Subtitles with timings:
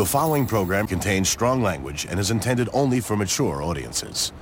[0.00, 4.32] The following program contains strong language and is intended only for mature audiences.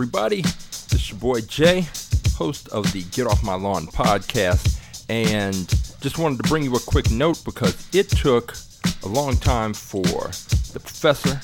[0.00, 0.40] Everybody?
[0.40, 1.86] This is your boy Jay,
[2.34, 5.68] host of the Get Off My Lawn podcast, and
[6.00, 8.56] just wanted to bring you a quick note because it took
[9.02, 10.00] a long time for
[10.72, 11.38] the professor,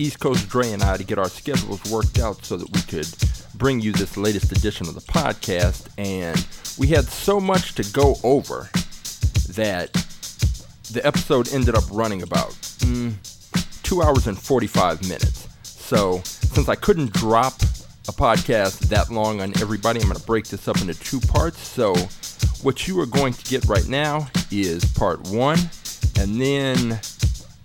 [0.00, 3.08] East Coast Dre, and I to get our schedules worked out so that we could
[3.58, 5.88] bring you this latest edition of the podcast.
[5.98, 6.46] And
[6.78, 8.70] we had so much to go over
[9.48, 9.92] that
[10.92, 12.50] the episode ended up running about
[12.82, 13.14] mm,
[13.82, 15.48] two hours and 45 minutes.
[15.64, 17.54] So, since I couldn't drop
[18.20, 21.66] podcast that long on everybody, I'm going to break this up into two parts.
[21.66, 21.94] So,
[22.62, 25.58] what you are going to get right now is part one,
[26.18, 27.00] and then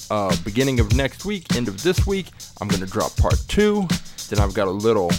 [0.09, 2.27] uh, beginning of next week, end of this week,
[2.61, 3.85] I'm going to drop part two.
[4.29, 5.11] Then I've got a little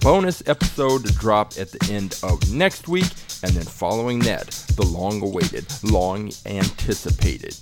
[0.00, 3.10] bonus episode to drop at the end of next week,
[3.42, 4.46] and then following that,
[4.76, 7.56] the long awaited, long anticipated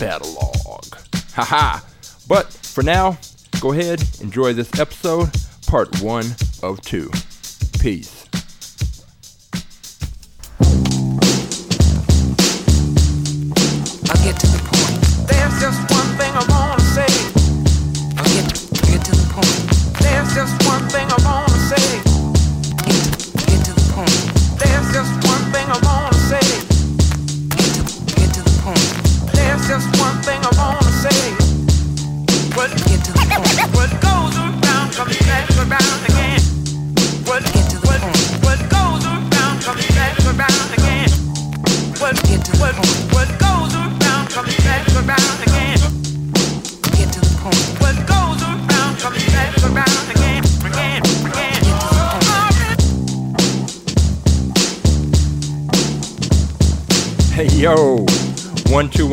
[0.00, 0.86] battle log.
[1.34, 1.78] Haha.
[2.26, 3.16] But for now,
[3.60, 5.30] go ahead, enjoy this episode,
[5.68, 6.24] part one
[6.62, 7.10] of two.
[7.78, 8.17] Peace.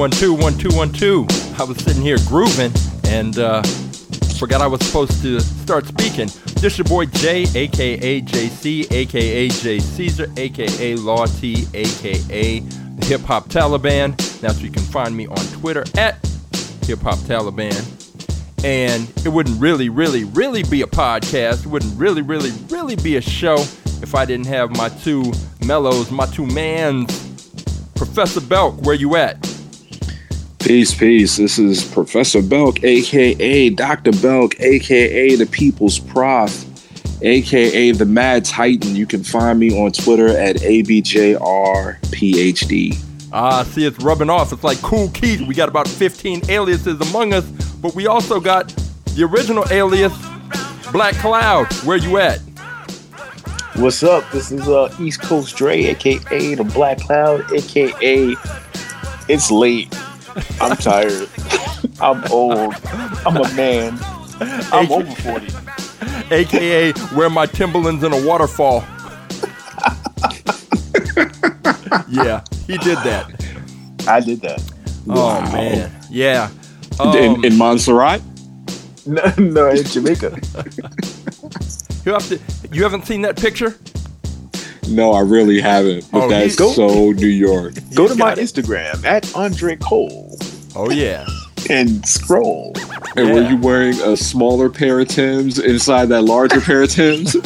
[0.05, 1.25] One two one two one two.
[1.57, 2.71] I was sitting here grooving
[3.05, 3.63] and uh,
[4.37, 6.29] forgot I was supposed to start speaking.
[6.61, 13.21] This your boy Jay, aka JC, aka J Caesar, aka Law T, aka the Hip
[13.21, 14.15] Hop Taliban.
[14.41, 16.23] That's where you can find me on Twitter at
[16.83, 17.73] Hip Hop Taliban.
[18.63, 21.65] And it wouldn't really, really, really be a podcast.
[21.65, 23.55] It wouldn't really, really, really be a show
[24.03, 25.33] if I didn't have my two
[25.65, 27.09] mellows, my two mans.
[27.95, 29.54] Professor Belk, where you at?
[30.65, 31.37] Peace, peace.
[31.37, 34.11] This is Professor Belk, aka Dr.
[34.13, 36.65] Belk, aka the People's Prof,
[37.21, 38.95] aka the Mad Titan.
[38.95, 41.37] You can find me on Twitter at ABJRPHD.
[43.31, 44.51] Ah, see, it's rubbing off.
[44.51, 45.41] It's like Kool Keith.
[45.41, 47.45] We got about 15 aliases among us,
[47.79, 48.69] but we also got
[49.13, 50.17] the original alias,
[50.91, 51.71] Black Cloud.
[51.83, 52.39] Where you at?
[53.75, 54.23] What's up?
[54.31, 58.35] This is uh, East Coast Dre, aka the Black Cloud, aka
[59.27, 59.95] it's late.
[60.61, 61.29] I'm tired.
[61.99, 62.75] I'm old.
[63.25, 63.97] I'm a man.
[64.71, 65.47] I'm over 40.
[66.31, 68.83] AKA, wear my Timberlands in a waterfall.
[72.09, 73.31] yeah, he did that.
[74.07, 74.61] I did that.
[75.07, 75.91] Oh, man.
[76.09, 76.49] Yeah.
[76.99, 78.21] Um, in, in Montserrat?
[79.05, 80.31] No, no in Jamaica.
[82.05, 82.39] you, have to,
[82.71, 83.77] you haven't seen that picture?
[84.87, 86.09] No, I really haven't.
[86.11, 87.73] But Oh, that's he's- so New York.
[87.95, 88.39] Go to my it.
[88.39, 90.37] Instagram at Andre Cole
[90.75, 91.25] Oh, yeah.
[91.69, 92.73] and scroll.
[93.15, 97.35] And were you wearing a smaller pair of Tims inside that larger pair of Tims?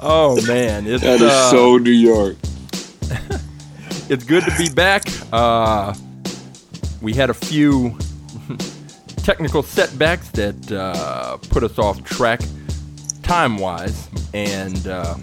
[0.00, 2.36] Oh man, it's That is uh, so New York.
[4.08, 5.02] it's good to be back.
[5.32, 5.92] Uh,
[7.02, 7.98] we had a few
[9.16, 12.40] technical setbacks that uh, put us off track
[13.24, 15.14] time wise, and uh,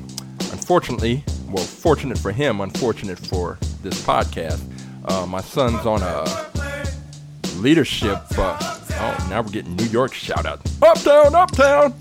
[0.51, 4.61] unfortunately, well, fortunate for him, unfortunate for this podcast,
[5.05, 6.25] uh, my son's on a
[7.57, 8.19] leadership.
[8.37, 10.59] Uh, oh, now we're getting New York shout out.
[10.81, 11.93] Uptown, uptown!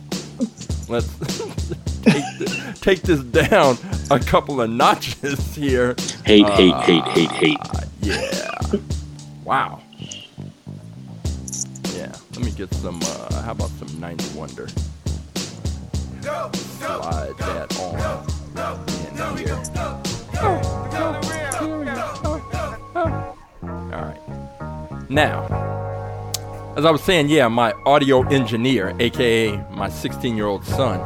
[0.89, 1.19] Let's
[2.03, 3.77] take, th- take this down
[4.11, 5.95] a couple of notches here.
[6.25, 7.59] Hate, hate, hate, hate, hate.
[8.01, 8.61] Yeah.
[9.45, 9.81] Wow.
[11.95, 12.15] Yeah.
[12.33, 13.01] Let me get some.
[13.03, 14.69] Uh, how about some 9th Wonder?
[16.25, 17.95] Slide that on
[19.05, 19.61] in here.
[23.93, 25.11] All right.
[25.11, 25.45] Now,
[26.79, 30.99] as I was saying, yeah, my audio engineer, aka my 16-year-old son,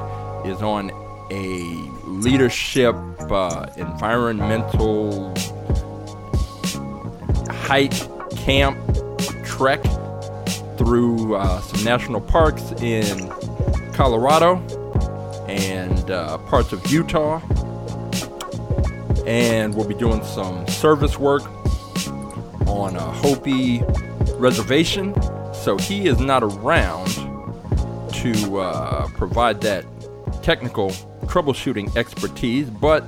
[0.47, 0.93] is on
[1.33, 1.65] a
[2.09, 2.95] leadership,
[3.29, 5.35] uh, environmental
[7.51, 7.91] hike,
[8.37, 8.79] camp,
[9.45, 9.83] trek
[10.77, 13.29] through uh, some national parks in
[13.95, 14.63] Colorado
[15.49, 17.41] and uh, parts of Utah.
[19.27, 21.43] And we'll be doing some service work
[22.67, 23.83] on a Hopi
[24.35, 25.15] reservation.
[25.53, 27.09] So he is not around
[28.15, 29.85] to uh, provide that
[30.43, 30.91] technical
[31.27, 32.71] troubleshooting expertise.
[32.71, 33.05] But,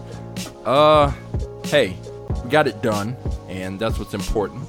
[0.64, 1.12] uh,
[1.64, 1.96] hey,
[2.44, 3.16] we got it done,
[3.48, 4.62] and that's what's important.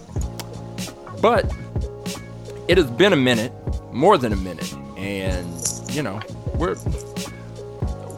[1.22, 1.52] But
[2.68, 3.52] it has been a minute,
[3.92, 5.48] more than a minute, and
[5.90, 6.20] you know,
[6.56, 6.76] we're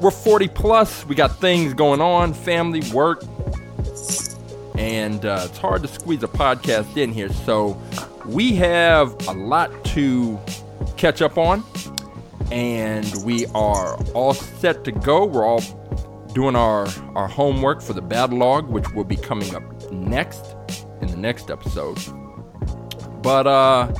[0.04, 1.06] we're 40 plus.
[1.06, 3.24] We got things going on, family, work,
[4.78, 7.32] and uh, it's hard to squeeze a podcast in here.
[7.32, 7.82] So
[8.26, 10.38] we have a lot to
[10.98, 11.64] catch up on,
[12.52, 15.26] and we are all set to go.
[15.26, 15.64] We're all
[16.34, 16.86] doing our
[17.16, 20.58] our homework for the battle log, which will be coming up next
[21.02, 21.98] in the next episode.
[23.22, 23.94] But uh,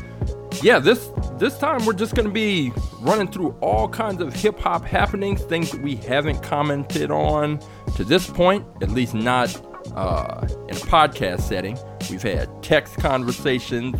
[0.62, 2.72] yeah, this this time we're just gonna be
[3.02, 7.60] running through all kinds of hip hop happenings, things that we haven't commented on
[7.96, 9.56] to this point, at least not
[9.96, 11.78] uh, in a podcast setting.
[12.10, 14.00] We've had text conversations.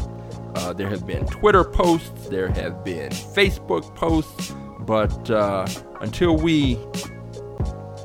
[0.56, 2.28] Uh, there have been Twitter posts.
[2.28, 4.54] There have been Facebook posts.
[4.80, 5.66] But uh,
[6.02, 6.78] until we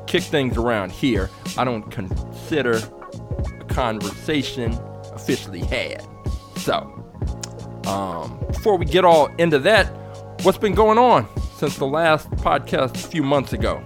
[0.07, 2.81] kick things around here, I don't consider
[3.59, 4.73] a conversation
[5.13, 6.05] officially had.
[6.57, 7.05] So,
[7.87, 9.85] um, before we get all into that,
[10.43, 11.27] what's been going on
[11.57, 13.83] since the last podcast a few months ago?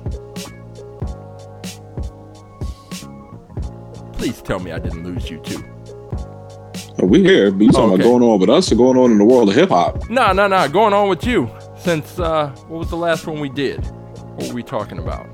[4.13, 5.63] Please tell me I didn't lose you too.
[6.99, 7.51] Are We here.
[7.51, 8.03] But you talking Okay.
[8.03, 10.09] about going on with us or going on in the world of hip hop?
[10.09, 10.67] No, no, no.
[10.69, 13.83] Going on with you since uh, what was the last one we did?
[14.35, 15.27] What were we talking about?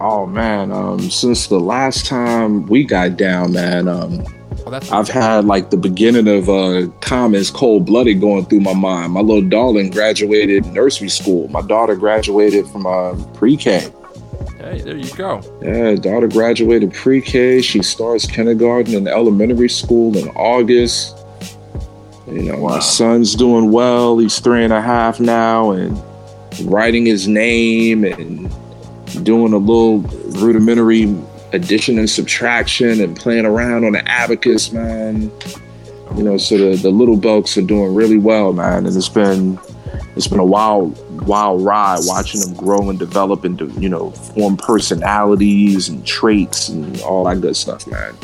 [0.00, 4.24] Oh man, um, since the last time we got down, man, um,
[4.66, 9.12] I've had like the beginning of uh, comments cold blooded going through my mind.
[9.12, 11.46] My little darling graduated nursery school.
[11.48, 13.92] My daughter graduated from uh, pre-K.
[14.58, 15.40] hey, there you go.
[15.62, 17.62] Yeah, daughter graduated pre-K.
[17.62, 21.16] She starts kindergarten and elementary school in August.
[22.26, 24.18] You know, my son's doing well.
[24.18, 25.96] He's three and a half now, and
[26.64, 28.50] writing his name and
[29.24, 30.00] doing a little
[30.40, 31.06] rudimentary
[31.56, 35.32] addition and subtraction and playing around on the abacus, man.
[36.16, 38.86] You know, so the, the little Belks are doing really well, man.
[38.86, 39.58] And it's been
[40.14, 44.56] it's been a wild, wild ride watching them grow and develop and you know form
[44.56, 48.14] personalities and traits and all that good stuff, man.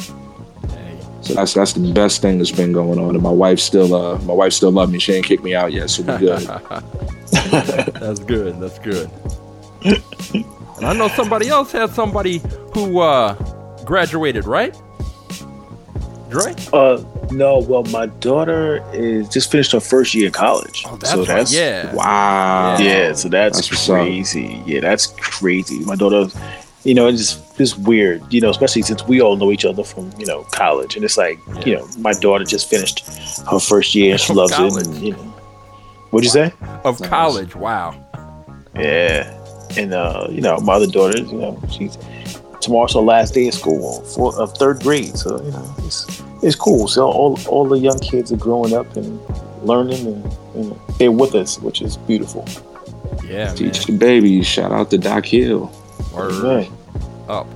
[1.23, 3.15] So that's that's the best thing that's been going on.
[3.15, 4.99] And my wife still uh my wife still love me.
[4.99, 6.41] She ain't kicked me out yet, so we good.
[7.31, 8.61] that's good.
[8.61, 9.11] That's good.
[10.83, 12.43] and I know somebody else had somebody
[12.75, 13.35] who uh,
[13.85, 14.75] graduated, right?
[16.29, 16.57] Dre?
[16.73, 17.61] Uh, no.
[17.61, 20.83] Well, my daughter is just finished her first year of college.
[20.89, 21.49] Oh, that's so right.
[21.53, 21.95] Yeah.
[21.95, 22.77] wow.
[22.79, 23.13] yeah.
[23.13, 24.01] So that's, That's what's up.
[24.01, 24.61] crazy.
[24.67, 25.79] Yeah, that's crazy.
[25.85, 26.27] My daughter,
[26.83, 28.21] you know, it's just it's weird.
[28.33, 31.17] You know, especially since we all know each other from you know college, and it's
[31.17, 33.07] like you know, my daughter just finished
[33.49, 34.87] her first year and she From loves it.
[34.87, 35.19] And, you know,
[36.11, 36.53] what'd you say?
[36.83, 37.55] Of college.
[37.55, 37.95] Wow.
[38.75, 39.39] Yeah,
[39.77, 41.99] and uh, you know, my other daughter, you know, she's
[42.61, 45.17] tomorrow's her last day of school, for of third grade.
[45.17, 46.89] So you know, it's it's cool.
[46.89, 49.21] So all all the young kids are growing up and
[49.63, 52.47] learning, and you know, they're with us, which is beautiful.
[53.25, 53.57] Yeah, man.
[53.57, 54.47] Teach the babies.
[54.47, 55.71] Shout out to Doc Hill.
[56.15, 56.71] Word Right.
[57.29, 57.47] up.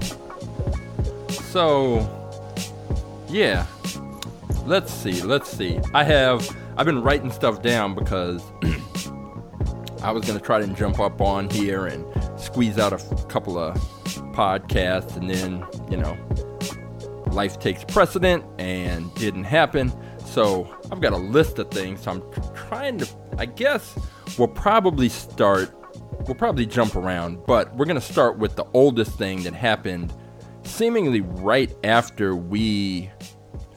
[1.30, 2.08] So,
[3.28, 3.66] yeah.
[4.66, 5.22] Let's see.
[5.22, 5.78] Let's see.
[5.94, 6.48] I have.
[6.76, 8.42] I've been writing stuff down because
[10.02, 12.04] I was gonna try to jump up on here and
[12.38, 13.76] squeeze out a f- couple of
[14.32, 16.16] podcasts, and then you know,
[17.32, 19.92] life takes precedent and didn't happen.
[20.24, 22.02] So I've got a list of things.
[22.02, 23.08] So I'm trying to.
[23.38, 23.98] I guess
[24.38, 25.72] we'll probably start.
[26.26, 30.12] We'll probably jump around, but we're gonna start with the oldest thing that happened,
[30.64, 33.10] seemingly right after we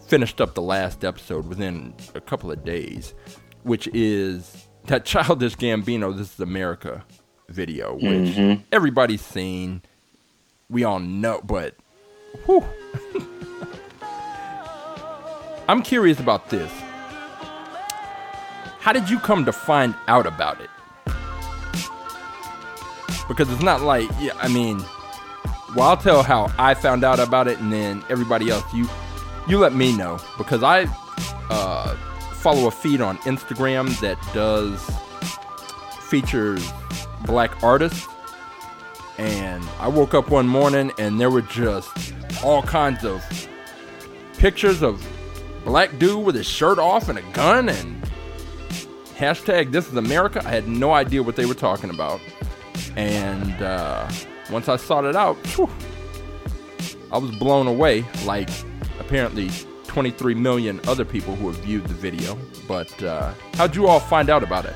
[0.08, 3.14] finished up the last episode within a couple of days,
[3.64, 7.04] which is that Childish Gambino, This is America
[7.48, 9.82] video, which everybody's seen.
[10.70, 11.76] We all know, but
[12.46, 12.66] whew.
[15.68, 16.72] I'm curious about this.
[18.80, 20.70] How did you come to find out about it?
[23.28, 24.80] Because it's not like, yeah, I mean,
[25.76, 28.90] well, I'll tell how I found out about it, and then everybody else, you,
[29.48, 30.88] you let me know because I
[31.52, 31.96] uh,
[32.40, 34.82] follow a feed on Instagram that does
[36.10, 36.68] features
[37.26, 38.08] black artists,
[39.18, 43.24] and I woke up one morning and there were just all kinds of
[44.38, 45.06] pictures of
[45.66, 48.02] black dude with his shirt off and a gun and
[49.16, 50.42] hashtag this is America.
[50.46, 52.22] I had no idea what they were talking about.
[52.96, 54.10] And uh,
[54.50, 55.70] once I sorted it out, whew,
[57.12, 58.06] I was blown away.
[58.24, 58.50] Like
[59.00, 59.50] apparently
[60.00, 62.38] 23 million other people who have viewed the video.
[62.70, 64.74] But uh, how'd you all find out about it?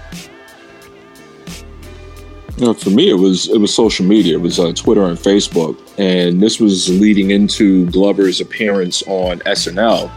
[2.58, 4.36] You know, for me, it was it was social media.
[4.36, 10.12] It was uh, Twitter and Facebook, and this was leading into Glover's appearance on SNL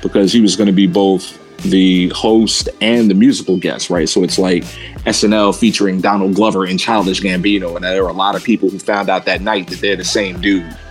[0.00, 4.08] because he was going to be both the host and the musical guest, right?
[4.08, 4.62] So it's like
[5.04, 8.78] SNL featuring Donald Glover and Childish Gambino, and there were a lot of people who
[8.78, 10.74] found out that night that they're the same dude.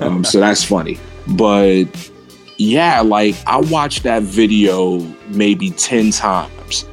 [0.00, 1.86] Um, so that's funny, but
[2.58, 4.98] yeah, like I watched that video
[5.28, 6.84] maybe ten times,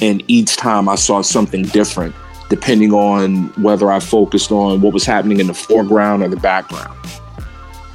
[0.00, 2.14] and each time I saw something different
[2.50, 6.98] depending on whether I focused on what was happening in the foreground or the background.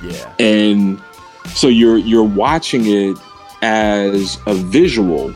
[0.02, 0.34] Yeah.
[0.40, 1.02] And
[1.54, 3.18] so you're you're watching it
[3.62, 5.34] as a visual,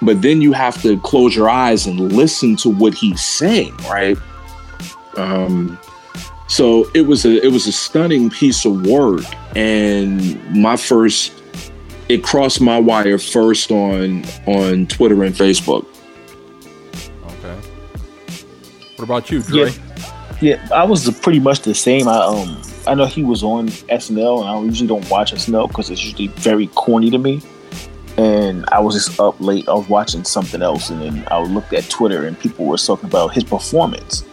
[0.00, 4.16] but then you have to close your eyes and listen to what he's saying, right?
[5.16, 5.78] Um
[6.48, 9.24] so it was a it was a stunning piece of work
[9.56, 11.32] and my first
[12.08, 15.86] it crossed my wire first on on Twitter and Facebook.
[17.26, 17.56] Okay.
[18.96, 19.70] What about you, Dre?
[19.70, 19.82] Yeah.
[20.42, 22.08] Yeah, I was pretty much the same.
[22.08, 25.90] I um I know he was on SNL, and I usually don't watch SNL because
[25.90, 27.42] it's usually very corny to me.
[28.18, 29.68] And I was just up late.
[29.68, 33.08] I was watching something else, and then I looked at Twitter, and people were talking
[33.08, 34.24] about his performance.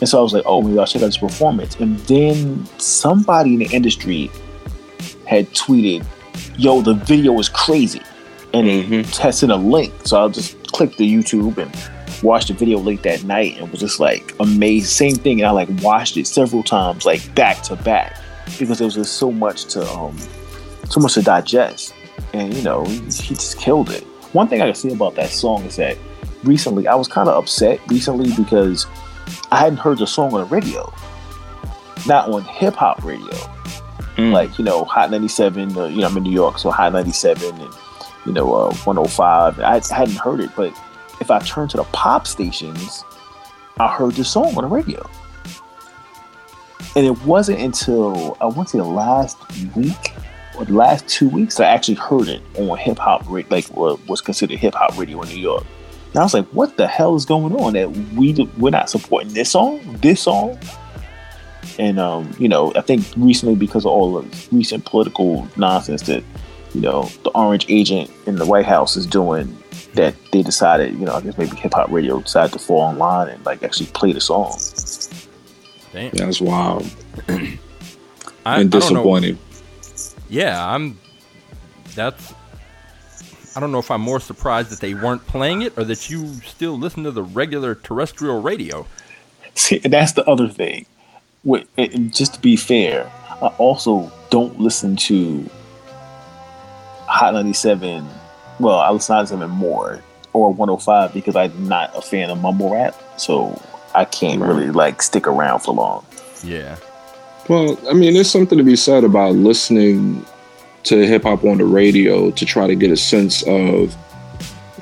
[0.00, 3.54] And so I was like, "Oh, maybe I'll check out this performance." And then somebody
[3.54, 4.30] in the industry
[5.26, 6.04] had tweeted,
[6.56, 8.02] "Yo, the video is crazy,"
[8.54, 9.92] and they had sent a link.
[10.04, 11.70] So I just clicked the YouTube and
[12.22, 14.88] watched the video late that night and was just like amazed.
[14.88, 18.16] Same thing, and I like watched it several times, like back to back,
[18.58, 20.16] because there was just so much to um,
[20.88, 21.94] so much to digest.
[22.32, 24.04] And you know, he, he just killed it.
[24.32, 25.96] One thing I can say about that song is that
[26.44, 28.86] recently I was kind of upset recently because
[29.50, 30.92] I hadn't heard the song on the radio,
[32.06, 33.36] not on hip hop radio.
[34.32, 35.76] Like you know, Hot 97.
[35.76, 37.74] Uh, you know, I'm in New York, so Hot 97 and
[38.26, 39.60] you know, uh, 105.
[39.60, 40.78] I, I hadn't heard it, but
[41.20, 43.04] if I turned to the pop stations,
[43.78, 45.08] I heard the song on the radio.
[46.96, 49.38] And it wasn't until I went to the last
[49.74, 50.12] week
[50.58, 54.20] or the last two weeks I actually heard it on hip hop, like what was
[54.20, 55.64] considered hip hop radio in New York.
[56.10, 57.74] And I was like, "What the hell is going on?
[57.74, 60.58] That we we're not supporting this song, this song."
[61.78, 66.24] And um, you know, I think recently because of all the recent political nonsense that
[66.74, 69.56] you know the orange agent in the White House is doing,
[69.94, 73.28] that they decided, you know, I guess maybe hip hop radio decided to fall online
[73.28, 74.58] and like actually play the song.
[75.92, 76.10] Damn.
[76.12, 76.88] That's wild
[77.28, 77.58] I, and
[78.44, 78.80] I don't know.
[78.80, 79.38] disappointing.
[80.28, 80.98] Yeah, I'm.
[81.94, 82.34] That's.
[83.56, 86.26] I don't know if I'm more surprised that they weren't playing it or that you
[86.46, 88.86] still listen to the regular terrestrial radio.
[89.54, 90.86] See, and that's the other thing.
[91.44, 93.10] With, and- and just to be fair,
[93.42, 95.48] I also don't listen to
[97.06, 98.06] Hot 97.
[98.60, 100.00] Well, I listen to 97 more
[100.32, 102.94] or 105 because I'm not a fan of mumble rap.
[103.16, 103.60] So
[103.94, 106.04] I can't really like stick around for long.
[106.44, 106.76] Yeah.
[107.48, 110.24] Well, I mean, there's something to be said about listening
[110.84, 113.94] to hip hop on the radio to try to get a sense of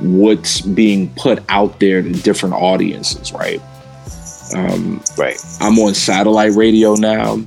[0.01, 3.61] what's being put out there to different audiences, right?
[4.55, 5.37] Um, Right.
[5.61, 7.41] I'm on satellite radio now.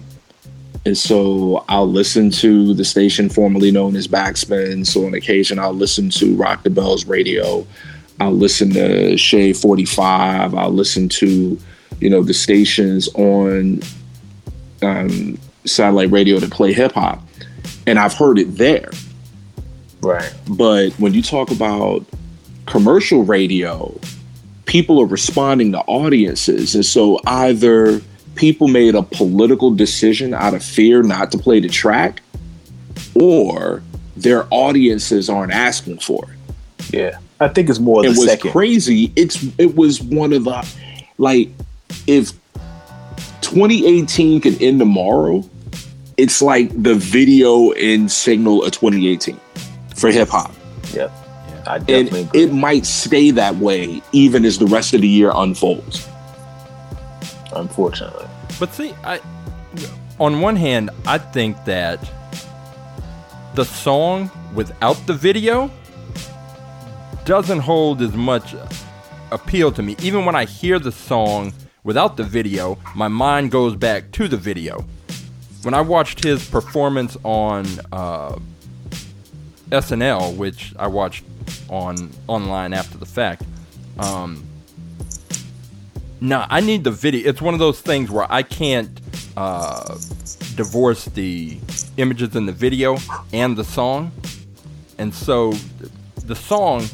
[0.86, 4.86] And so I'll listen to the station formerly known as Backspin.
[4.86, 7.66] So on occasion, I'll listen to Rock the Bells radio.
[8.20, 10.56] I'll listen to Shade 45.
[10.56, 11.58] I'll listen to,
[12.00, 13.82] you know, the stations on
[14.82, 17.22] um, satellite radio to play hip hop,
[17.88, 18.90] and I've heard it there.
[20.02, 20.34] Right.
[20.50, 22.06] But when you talk about
[22.66, 23.98] commercial radio,
[24.66, 26.76] people are responding to audiences.
[26.76, 28.02] And so either
[28.36, 32.22] people made a political decision out of fear not to play the track,
[33.20, 33.84] or
[34.16, 36.94] their audiences aren't asking for it.
[36.94, 37.18] Yeah.
[37.40, 38.52] I think it's more It was second.
[38.52, 39.12] crazy.
[39.16, 40.68] It's it was one of the
[41.18, 41.50] like
[42.08, 42.32] if
[43.42, 45.44] 2018 could end tomorrow,
[46.22, 49.40] it's like the video in signal of 2018
[49.96, 50.52] for hip hop.
[50.94, 51.12] Yep.
[51.68, 52.28] I And agree.
[52.34, 56.08] it might stay that way even as the rest of the year unfolds.
[57.56, 58.28] unfortunately.
[58.60, 59.20] But see, I
[60.20, 62.00] on one hand, I think that
[63.56, 65.70] the song without the video
[67.26, 68.56] doesn't hold as much
[69.32, 69.96] appeal to me.
[70.02, 74.38] Even when I hear the song without the video, my mind goes back to the
[74.38, 74.86] video.
[75.64, 78.40] When I watched his performance on uh,
[79.70, 81.24] SNL, which I watched
[81.70, 83.44] on online after the fact,
[84.00, 84.44] um,
[86.22, 87.30] I need the video.
[87.30, 89.00] It's one of those things where I can't
[89.38, 89.98] uh,
[90.56, 91.58] divorce the
[91.98, 92.98] images in the video
[93.32, 94.12] and the song.
[94.98, 95.54] And so
[96.26, 96.86] the song,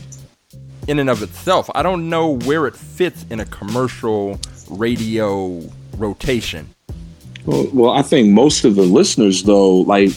[0.87, 5.61] in and of itself, I don't know where it fits in a commercial radio
[5.97, 6.73] rotation.
[7.47, 10.11] Well, well, I think most of the listeners though, like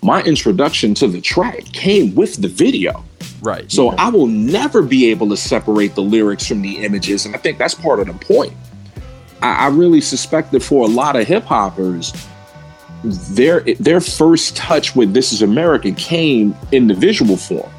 [0.00, 3.04] my introduction to the track came with the video.
[3.42, 3.70] Right.
[3.70, 7.38] So I will never be able to separate the lyrics from the images, and I
[7.38, 8.52] think that's part of the point.
[9.42, 12.12] I, I really suspect that for a lot of hip hoppers,
[13.02, 17.70] their their first touch with "This Is America" came in the visual form,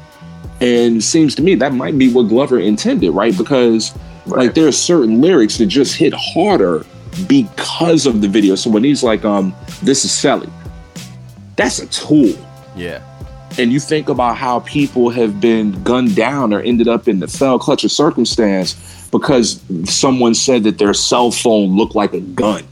[0.60, 3.36] and it seems to me that might be what Glover intended, right?
[3.36, 3.94] Because
[4.26, 6.84] like there are certain lyrics that just hit harder
[7.28, 8.54] because of the video.
[8.54, 10.48] So when he's like, um, "This is Sally,"
[11.56, 12.34] that's a tool
[12.76, 13.02] yeah.
[13.58, 17.28] and you think about how people have been gunned down or ended up in the
[17.28, 22.64] fell clutch of circumstance because someone said that their cell phone looked like a gun.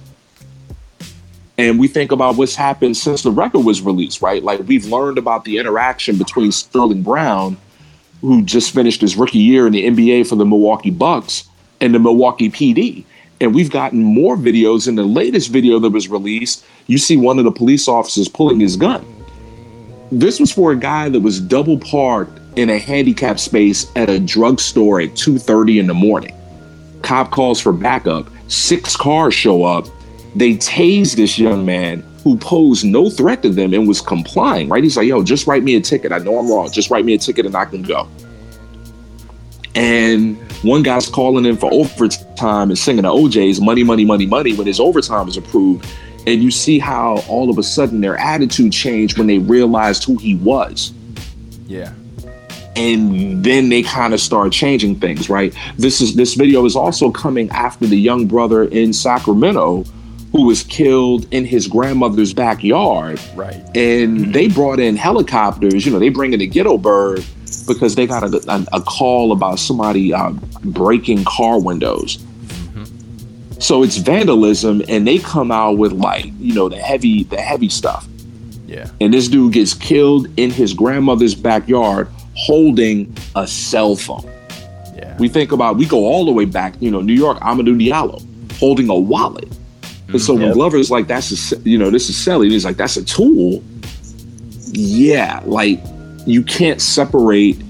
[1.56, 4.42] And we think about what's happened since the record was released, right?
[4.42, 7.56] Like we've learned about the interaction between Sterling Brown,
[8.20, 11.48] who just finished his rookie year in the NBA for the Milwaukee Bucks,
[11.80, 13.04] and the Milwaukee PD.
[13.40, 14.88] And we've gotten more videos.
[14.88, 18.60] In the latest video that was released, you see one of the police officers pulling
[18.60, 19.04] his gun.
[20.10, 24.18] This was for a guy that was double parked in a handicap space at a
[24.18, 26.34] drugstore at 2.30 in the morning.
[27.02, 28.26] Cop calls for backup.
[28.48, 29.86] Six cars show up.
[30.34, 34.82] They tase this young man who posed no threat to them and was complying right?
[34.82, 36.12] He's like yo just write me a ticket.
[36.12, 36.70] I know i'm wrong.
[36.70, 38.08] Just write me a ticket and i can go
[39.78, 44.52] and one guy's calling in for overtime and singing the O'Jays money money money money
[44.54, 45.86] when his overtime is approved
[46.26, 50.16] and you see how all of a sudden their attitude changed when they realized who
[50.16, 50.92] he was
[51.66, 51.92] Yeah.
[52.74, 57.10] and then they kind of start changing things right this is this video is also
[57.12, 59.84] coming after the young brother in sacramento
[60.32, 63.62] who was killed in his grandmother's backyard Right.
[63.76, 67.24] and they brought in helicopters you know they bring in the ghetto bird
[67.66, 70.30] because they got a, a, a call about somebody uh,
[70.64, 72.18] breaking car windows.
[73.60, 77.68] So it's vandalism and they come out with like you know the heavy the heavy
[77.68, 78.06] stuff.
[78.66, 78.88] Yeah.
[79.00, 82.06] and this dude gets killed in his grandmother's backyard
[82.36, 84.30] holding a cell phone.
[84.94, 85.16] Yeah.
[85.18, 88.20] we think about we go all the way back you know new york amadou diallo
[88.58, 89.48] holding a wallet.
[90.08, 90.54] And so when Yep.
[90.54, 93.62] glover's like that's a you know this is selling he's like that's a tool?
[94.72, 95.80] Yeah like
[96.28, 97.60] you can't separate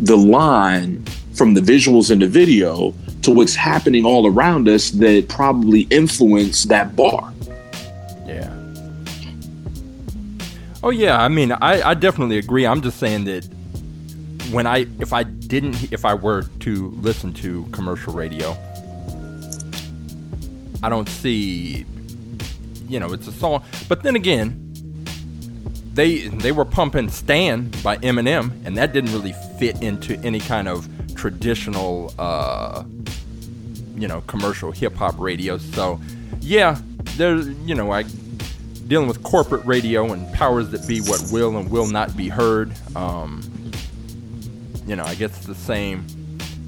[0.00, 1.04] the line
[1.34, 6.64] from the visuals in the video to what's happening all around us that probably influence
[6.64, 7.32] that bar
[8.26, 8.52] Yeah.
[10.82, 12.66] Oh yeah, I mean, I, I definitely agree.
[12.66, 13.44] I'm just saying that
[14.50, 18.56] when I if I didn't if I were to listen to commercial radio,
[20.82, 21.84] I don't see
[22.88, 23.62] you know, it's a song.
[23.88, 24.67] But then again,
[25.98, 30.68] they they were pumping Stan by Eminem and that didn't really fit into any kind
[30.68, 32.84] of traditional uh
[33.98, 35.58] you know, commercial hip hop radio.
[35.58, 36.00] So,
[36.40, 36.80] yeah,
[37.16, 38.04] there's, you know, I
[38.86, 42.72] dealing with corporate radio and powers that be what will and will not be heard.
[42.96, 43.42] Um,
[44.86, 46.06] you know, I guess it's the same,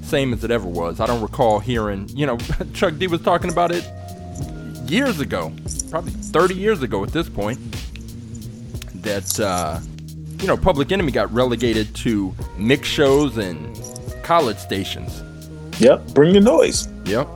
[0.03, 0.99] same as it ever was.
[0.99, 2.37] I don't recall hearing, you know,
[2.73, 3.89] Chuck D was talking about it
[4.87, 5.51] years ago,
[5.89, 7.59] probably 30 years ago at this point,
[9.01, 9.79] that, uh,
[10.39, 13.79] you know, Public Enemy got relegated to mix shows and
[14.23, 15.23] college stations.
[15.79, 16.13] Yep.
[16.13, 16.87] Bring the noise.
[17.05, 17.27] Yep.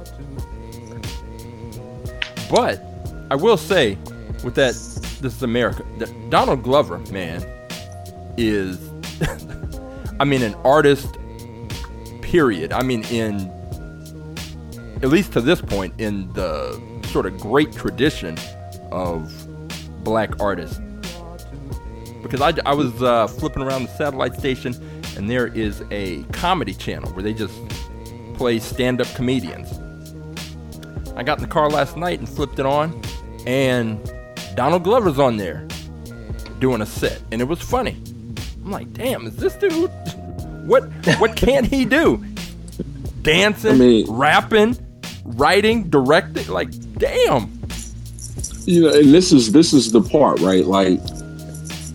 [2.50, 2.84] But
[3.32, 3.98] I will say,
[4.44, 4.74] with that.
[5.22, 5.84] This is America.
[5.98, 7.44] D- Donald Glover, man,
[8.38, 8.80] is.
[10.20, 11.18] I mean, an artist.
[12.22, 12.74] Period.
[12.74, 13.52] I mean, in
[15.02, 18.38] at least to this point, in the sort of great tradition
[18.92, 19.32] of
[20.04, 20.80] black artists.
[22.26, 24.74] Because I, I was uh, flipping around the satellite station,
[25.16, 27.54] and there is a comedy channel where they just
[28.34, 29.72] play stand-up comedians.
[31.16, 33.00] I got in the car last night and flipped it on,
[33.46, 34.00] and
[34.56, 35.68] Donald Glover's on there
[36.60, 38.02] doing a set, and it was funny.
[38.64, 39.92] I'm like, damn, is this dude?
[40.66, 40.86] What
[41.20, 42.26] what can't he do?
[43.22, 44.76] Dancing, I mean- rapping,
[45.26, 46.48] writing, directing.
[46.48, 47.60] Like, damn.
[48.66, 50.66] you know, and this is this is the part, right?
[50.66, 51.00] Like,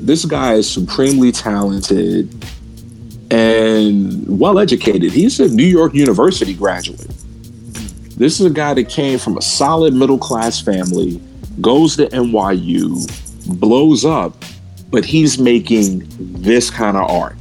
[0.06, 2.32] this guy is supremely talented
[3.30, 5.12] and well educated.
[5.12, 7.06] He's a New York University graduate.
[8.16, 11.20] This is a guy that came from a solid middle class family,
[11.60, 13.06] goes to NYU,
[13.60, 14.44] blows up,
[14.90, 17.36] but he's making this kind of art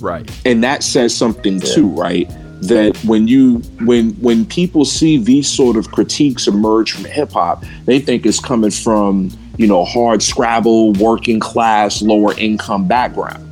[0.00, 0.30] Right.
[0.44, 2.28] and that says something too right
[2.60, 7.64] that when you when when people see these sort of critiques emerge from hip hop
[7.86, 13.42] they think it's coming from you know hard scrabble working class lower income background.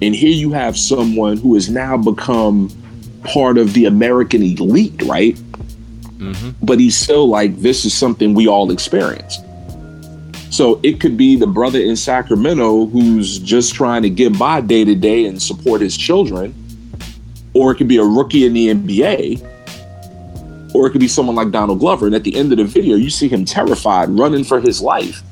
[0.00, 2.70] And here you have someone who has now become
[3.24, 5.36] part of the american elite right?
[6.18, 6.50] Mm-hmm.
[6.64, 9.38] But he's still like this is something we all experience.
[10.52, 14.84] So it could be the brother in Sacramento who's just trying to get by day
[14.84, 16.54] to day and support his children,
[17.54, 21.52] or it could be a rookie in the NBA, or it could be someone like
[21.52, 22.04] Donald Glover.
[22.04, 25.22] And at the end of the video, you see him terrified, running for his life,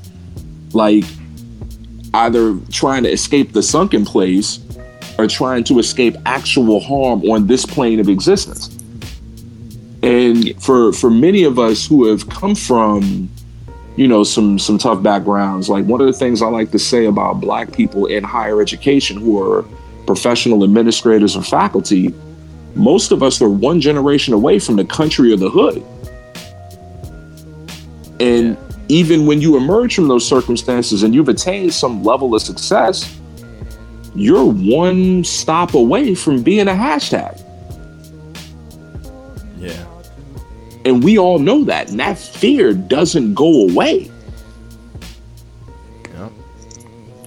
[0.72, 1.04] like
[2.14, 4.61] either trying to escape the sunken place
[5.18, 8.76] or trying to escape actual harm on this plane of existence.
[10.02, 13.28] And for for many of us who have come from
[13.96, 17.06] you know some some tough backgrounds like one of the things i like to say
[17.06, 19.64] about black people in higher education who are
[20.06, 22.14] professional administrators or faculty
[22.74, 25.85] most of us are one generation away from the country or the hood
[28.20, 28.56] and
[28.90, 33.18] even when you emerge from those circumstances and you've attained some level of success
[34.16, 37.40] you're one stop away from being a hashtag
[39.57, 39.85] Yeah.
[40.85, 44.11] and we all know that and that fear doesn't go away
[46.12, 46.29] Yeah.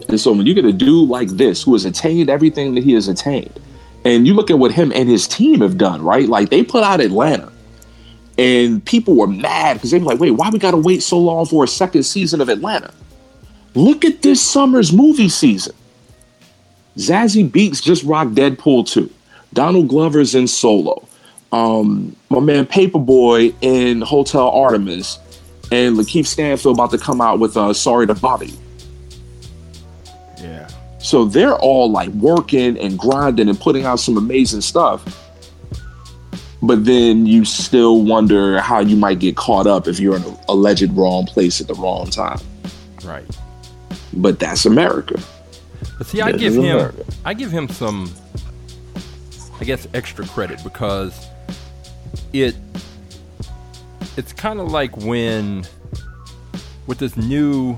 [0.10, 2.92] And so when you get a dude like this who has attained everything that he
[2.94, 3.58] has attained,
[4.04, 6.28] and you look at what him and his team have done, right?
[6.28, 7.53] Like they put out Atlanta,
[8.38, 11.18] and people were mad because they were like, "Wait, why we got to wait so
[11.18, 12.94] long for a second season of Atlanta?"
[13.76, 15.76] Look at this summer's movie season.
[16.98, 19.10] Zazie Beetz just rocked Deadpool 2.
[19.54, 21.08] Donald Glover's in Solo.
[21.52, 25.20] Um, my man Paper Boi in Hotel Artemis,
[25.72, 28.58] and Lakeith Stanfield about to come out with uh, Sorry to Bother You.
[30.38, 30.68] Yeah.
[30.98, 35.23] So they're all like working and grinding and putting out some amazing stuff.
[36.64, 40.38] But then you still wonder how you might get caught up if you're in an
[40.48, 42.40] alleged wrong place at the wrong time.
[43.04, 43.26] Right.
[44.14, 45.22] But that's America.
[45.98, 47.04] But see, I This give him, America.
[47.26, 48.10] I give him some,
[49.60, 51.28] I guess, extra credit because
[52.32, 52.56] it,
[54.16, 55.66] it's kind of like when,
[56.88, 57.78] with this new,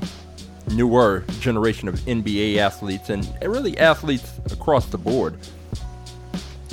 [0.74, 5.40] newer generation of NBA athletes and really athletes across the board,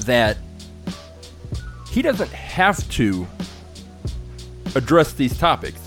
[0.00, 0.36] that
[1.92, 3.26] he doesn't have to
[4.74, 5.80] address these topics.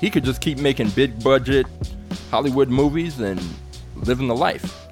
[0.00, 1.66] He could just keep making big budget
[2.30, 3.40] Hollywood movies and
[3.96, 4.88] living the life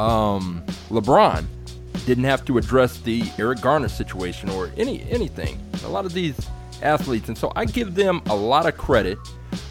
[0.00, 1.44] um, LeBron
[2.06, 5.60] didn't have to address the Eric Garner situation or any anything.
[5.84, 6.48] A lot of these
[6.82, 9.18] athletes, and so I give them a lot of credit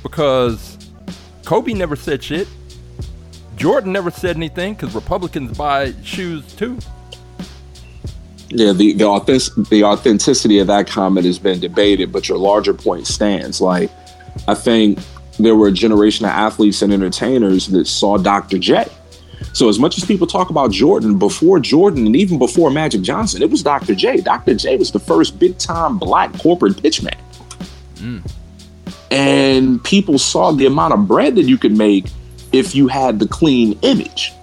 [0.04, 0.78] because
[1.46, 2.48] Kobe never said shit.
[3.56, 6.78] Jordan never said anything because Republicans buy shoes too.
[8.50, 12.74] Yeah, the the, authentic, the authenticity of that comment has been debated, but your larger
[12.74, 13.62] point stands.
[13.62, 13.92] Like,
[14.48, 15.00] I think
[15.40, 18.58] there were a generation of athletes and entertainers that saw Dr.
[18.58, 18.86] J.
[19.54, 23.42] So, as much as people talk about Jordan, before Jordan and even before Magic Johnson,
[23.42, 23.96] it was Dr.
[23.96, 24.18] J.
[24.18, 24.56] Dr.
[24.56, 27.18] J was the first big time black corporate pitchman.
[27.96, 28.32] Mm.
[29.12, 32.06] And people saw the amount of bread that you could make
[32.52, 34.34] if you had the clean image.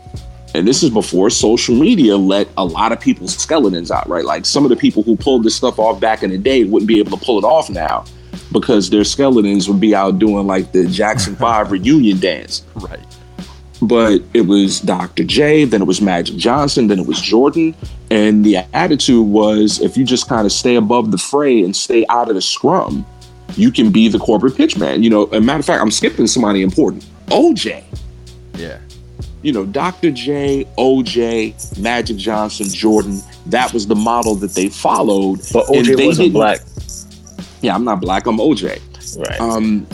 [0.57, 4.25] And this is before social media let a lot of people's skeletons out, right?
[4.25, 6.88] Like some of the people who pulled this stuff off back in the day wouldn't
[6.88, 8.07] be able to pull it off now
[8.53, 12.64] because their skeletons would be out doing like the Jackson 5 reunion dance.
[12.75, 13.05] Right.
[13.83, 15.25] But it was Dr.
[15.25, 17.75] J, then it was Magic Johnson, then it was Jordan.
[18.11, 22.07] And the attitude was if you just kind of stay above the fray and stay
[22.09, 23.05] out of the scrum,
[23.57, 25.03] you can be the corporate pitch man.
[25.03, 27.05] You know, a matter of fact, I'm skipping somebody important.
[27.27, 27.85] OJ.
[28.55, 28.79] Yeah.
[29.46, 30.11] You know, Dr.
[30.11, 33.22] J, OJ, Magic Johnson, Jordan.
[33.46, 35.38] That was the model that they followed.
[35.52, 36.62] But OJ they wasn't black.
[37.62, 38.26] Yeah, I'm not black.
[38.26, 38.80] I'm OJ.
[39.16, 39.40] Right.
[39.40, 39.87] Um,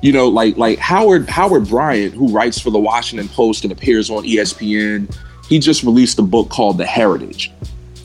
[0.00, 4.10] you know, like like Howard Howard Bryant, who writes for the Washington Post and appears
[4.10, 5.12] on ESPN,
[5.48, 7.50] he just released a book called The Heritage,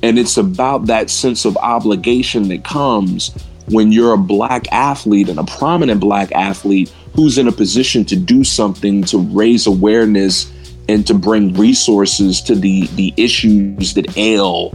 [0.01, 3.29] and it's about that sense of obligation that comes
[3.67, 8.15] when you're a black athlete and a prominent black athlete who's in a position to
[8.15, 10.51] do something to raise awareness
[10.89, 14.71] and to bring resources to the the issues that ail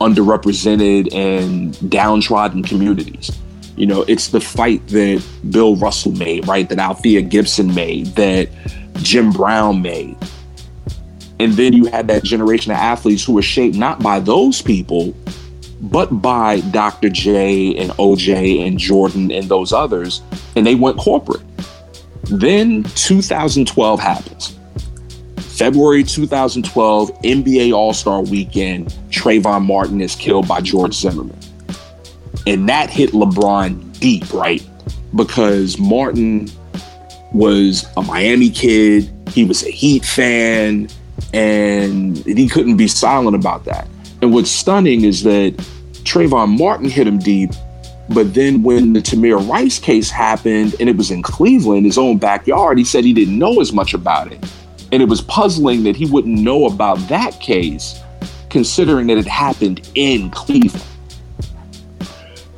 [0.00, 3.36] underrepresented and downtrodden communities.
[3.76, 6.68] You know, it's the fight that Bill Russell made, right?
[6.68, 8.48] That Althea Gibson made, that
[8.98, 10.16] Jim Brown made.
[11.40, 15.14] And then you had that generation of athletes who were shaped not by those people,
[15.80, 17.10] but by Dr.
[17.10, 20.22] J and OJ and Jordan and those others.
[20.54, 21.42] And they went corporate.
[22.30, 24.56] Then 2012 happens.
[25.56, 31.38] February 2012, NBA All Star weekend, Trayvon Martin is killed by George Zimmerman.
[32.46, 34.62] And that hit LeBron deep, right?
[35.14, 36.50] Because Martin
[37.32, 40.88] was a Miami kid, he was a Heat fan,
[41.32, 43.88] and he couldn't be silent about that.
[44.20, 45.56] And what's stunning is that
[46.04, 47.50] Trayvon Martin hit him deep,
[48.10, 52.18] but then when the Tamir Rice case happened and it was in Cleveland, his own
[52.18, 54.44] backyard, he said he didn't know as much about it.
[54.92, 58.00] And it was puzzling that he wouldn't know about that case,
[58.50, 60.84] considering that it happened in Cleveland.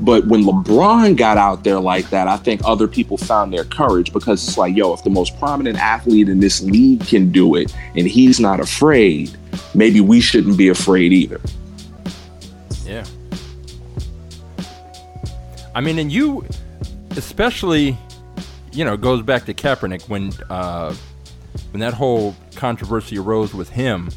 [0.00, 4.12] But when LeBron got out there like that, I think other people found their courage
[4.12, 7.74] because it's like, yo, if the most prominent athlete in this league can do it
[7.96, 9.36] and he's not afraid,
[9.74, 11.40] maybe we shouldn't be afraid either.
[12.84, 13.04] Yeah.
[15.74, 16.46] I mean, and you,
[17.16, 17.96] especially,
[18.72, 20.94] you know, goes back to Kaepernick when uh,
[21.70, 24.11] when that whole controversy arose with him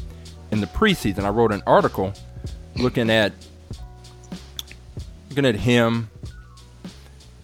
[0.50, 1.24] in the preseason.
[1.24, 2.12] I wrote an article
[2.76, 3.32] looking at
[5.28, 6.10] looking at him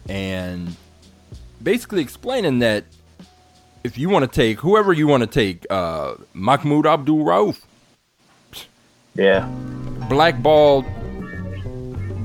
[0.09, 0.77] and
[1.63, 2.85] basically explaining that
[3.85, 7.63] if you want to take whoever you want to take, uh, Mahmoud Abdul Rauf,
[9.15, 9.47] yeah.
[10.09, 10.85] blackballed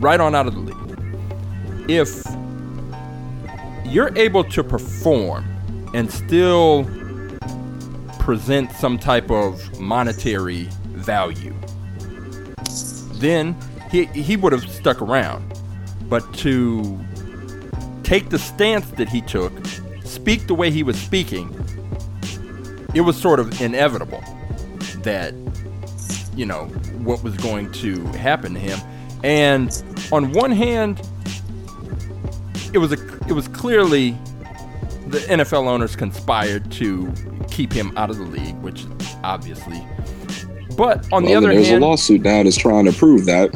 [0.02, 1.90] right on out of the league.
[1.90, 2.24] If
[3.86, 5.46] you're able to perform
[5.94, 6.84] and still
[8.24, 11.54] present some type of monetary value,
[13.16, 13.54] then
[13.92, 15.60] he, he would have stuck around.
[16.08, 16.98] But to
[18.04, 19.52] take the stance that he took,
[20.06, 21.54] speak the way he was speaking,
[22.94, 24.24] it was sort of inevitable
[25.00, 25.34] that
[26.34, 26.64] you know
[27.04, 28.80] what was going to happen to him
[29.24, 31.00] and on one hand
[32.74, 34.12] it was a it was clearly
[35.08, 37.12] the NFL owners conspired to
[37.54, 38.86] keep him out of the league which
[39.24, 39.82] obviously
[40.76, 43.52] but on the other there's hand there's a lawsuit now that's trying to prove that.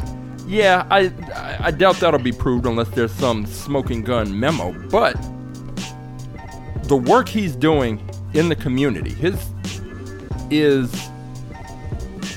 [0.46, 4.72] yeah, I, I I doubt that'll be proved unless there's some smoking gun memo.
[4.88, 5.14] But
[6.84, 8.00] the work he's doing
[8.34, 9.34] in the community, his
[10.50, 10.90] is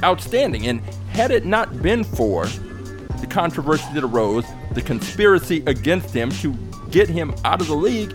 [0.04, 0.68] outstanding.
[0.68, 2.48] And had it not been for
[3.22, 6.54] the controversy that arose, the conspiracy against him to
[6.90, 8.14] get him out of the league,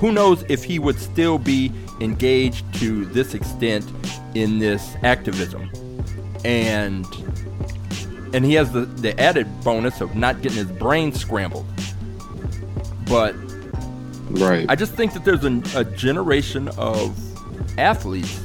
[0.00, 3.84] who knows if he would still be engaged to this extent
[4.34, 5.70] in this activism.
[6.44, 7.06] And
[8.32, 11.66] and he has the, the added bonus of not getting his brain scrambled.
[13.06, 13.34] But
[14.30, 14.66] Right.
[14.68, 17.18] I just think that there's a, a generation of
[17.78, 18.40] athletes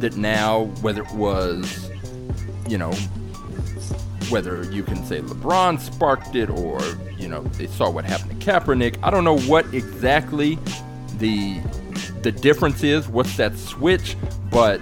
[0.00, 1.90] that now, whether it was,
[2.66, 2.92] you know,
[4.30, 6.80] whether you can say LeBron sparked it or,
[7.18, 8.98] you know, they saw what happened to Kaepernick.
[9.02, 10.58] I don't know what exactly
[11.18, 11.60] the
[12.22, 14.16] the difference is, what's that switch,
[14.50, 14.80] but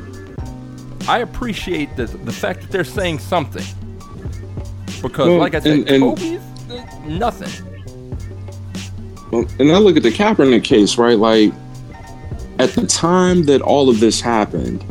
[1.08, 3.64] I appreciate the, the fact that they're saying something.
[5.02, 7.66] Because, Well, like I said, and- and- Kobe's uh, nothing.
[9.30, 11.18] Well, and I look at the Kaepernick case, right?
[11.18, 11.52] Like,
[12.58, 14.84] at the time that all of this happened,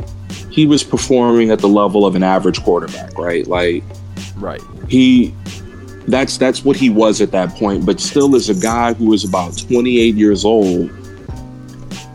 [0.50, 3.46] he was performing at the level of an average quarterback, right?
[3.46, 3.84] Like,
[4.40, 4.62] Right.
[4.88, 5.34] he
[6.08, 9.22] that's that's what he was at that point but still as a guy who was
[9.22, 10.90] about 28 years old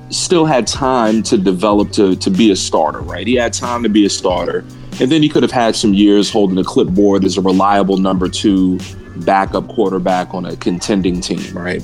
[0.09, 3.89] still had time to develop to to be a starter right he had time to
[3.89, 4.59] be a starter
[4.99, 8.27] and then he could have had some years holding a clipboard as a reliable number
[8.27, 8.79] two
[9.17, 11.83] backup quarterback on a contending team right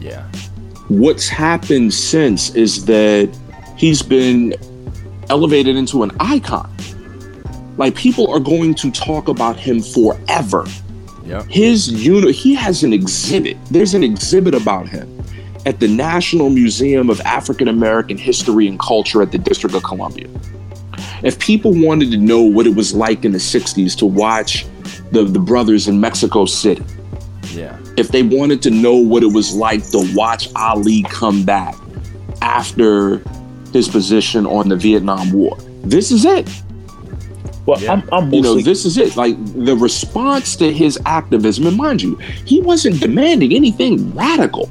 [0.00, 0.24] Yeah.
[0.88, 3.30] what's happened since is that
[3.76, 4.54] he's been
[5.30, 6.70] elevated into an icon.
[7.76, 10.66] Like people are going to talk about him forever.
[11.24, 11.42] Yeah.
[11.44, 13.56] His unit, he has an exhibit.
[13.70, 15.08] There's an exhibit about him
[15.64, 20.28] at the National Museum of African American History and Culture at the District of Columbia.
[21.22, 24.66] If people wanted to know what it was like in the 60s to watch
[25.12, 26.82] the, the brothers in Mexico City,
[27.54, 27.78] Yeah.
[27.96, 31.76] if they wanted to know what it was like to watch Ali come back
[32.42, 33.22] after
[33.72, 36.50] his position on the Vietnam War, this is it.
[37.66, 37.92] Well, Yeah.
[37.92, 39.16] I'm, I'm You know, this is it.
[39.16, 44.70] Like the response to his activism, and mind you, he wasn't demanding anything radical.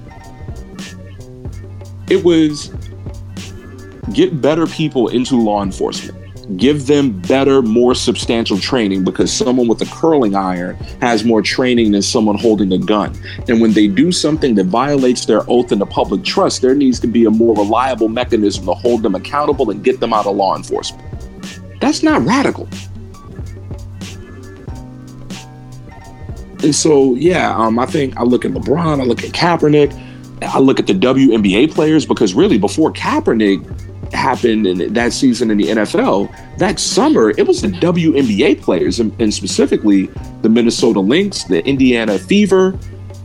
[2.10, 2.74] It was
[4.14, 6.18] get better people into law enforcement,
[6.58, 11.94] give them better, more substantial training because someone with a curling iron has more training
[11.94, 13.18] than someone holding a gun.
[13.48, 17.00] And when they do something that violates their oath and the public trust, there needs
[17.00, 20.36] to be a more reliable mechanism to hold them accountable and get them out of
[20.36, 21.11] law enforcement.
[21.92, 22.70] That's not radical.
[26.64, 29.92] And so, yeah, um, I think I look at LeBron, I look at Kaepernick,
[30.42, 35.58] I look at the WNBA players because really before Kaepernick happened in that season in
[35.58, 40.06] the NFL, that summer it was the WNBA players and, and specifically
[40.44, 42.72] the Minnesota Lynx, the Indiana Fever.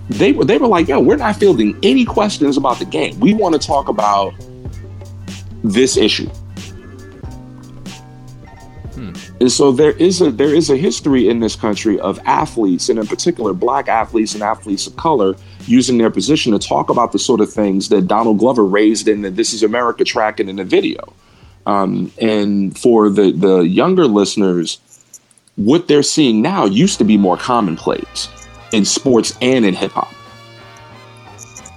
[0.09, 3.16] They were they were like, yo, we're not fielding any questions about the game.
[3.20, 4.35] We want to talk about
[5.62, 6.29] this issue.
[9.38, 12.99] And so there is a there is a history in this country of athletes, and
[12.99, 17.18] in particular black athletes and athletes of color, using their position to talk about the
[17.18, 20.57] sort of things that Donald Glover raised in the This Is America track and in
[20.57, 21.12] the video.
[21.66, 24.79] Um, and for the the younger listeners,
[25.57, 28.29] what they're seeing now used to be more commonplace
[28.72, 30.12] in sports and in hip hop.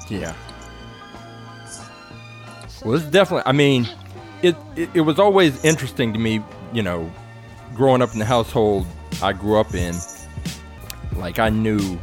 [0.10, 0.34] Yeah.
[2.86, 3.44] Well, it's definitely.
[3.46, 3.90] I mean,
[4.42, 6.42] it, it it was always interesting to me.
[6.72, 7.12] You know,
[7.80, 8.86] growing up in the household
[9.24, 9.96] I grew up in,
[11.16, 11.98] like I knew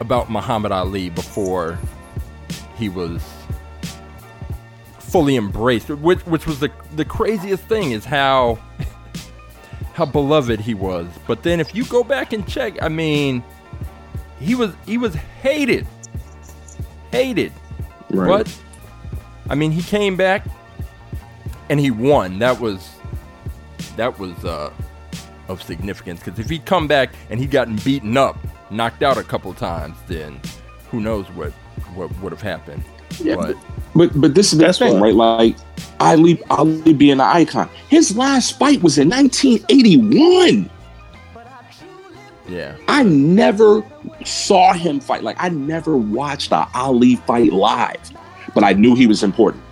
[0.00, 1.78] about Muhammad Ali before
[2.76, 3.22] he was
[4.98, 5.88] fully embraced.
[5.88, 8.58] Which which was the the craziest thing is how
[9.94, 11.06] how beloved he was.
[11.28, 13.44] But then if you go back and check, I mean,
[14.40, 15.86] he was he was hated
[17.12, 17.52] hated.
[18.10, 18.44] Right.
[18.44, 18.58] But
[19.48, 20.44] I mean, he came back
[21.68, 22.40] and he won.
[22.40, 22.99] That was
[24.00, 24.72] that was uh,
[25.48, 28.38] of significance because if he'd come back and he'd gotten beaten up,
[28.70, 30.40] knocked out a couple times, then
[30.90, 31.52] who knows what
[31.94, 32.82] what would have happened.
[33.22, 33.56] Yeah, but
[33.94, 35.14] But but this is the That's thing, why- right?
[35.14, 35.56] Like
[36.00, 37.68] Ali Ali being an icon.
[37.88, 40.70] His last fight was in 1981.
[42.48, 43.84] yeah, I never
[44.24, 45.22] saw him fight.
[45.22, 48.00] Like I never watched a Ali fight live,
[48.54, 49.62] but I knew he was important.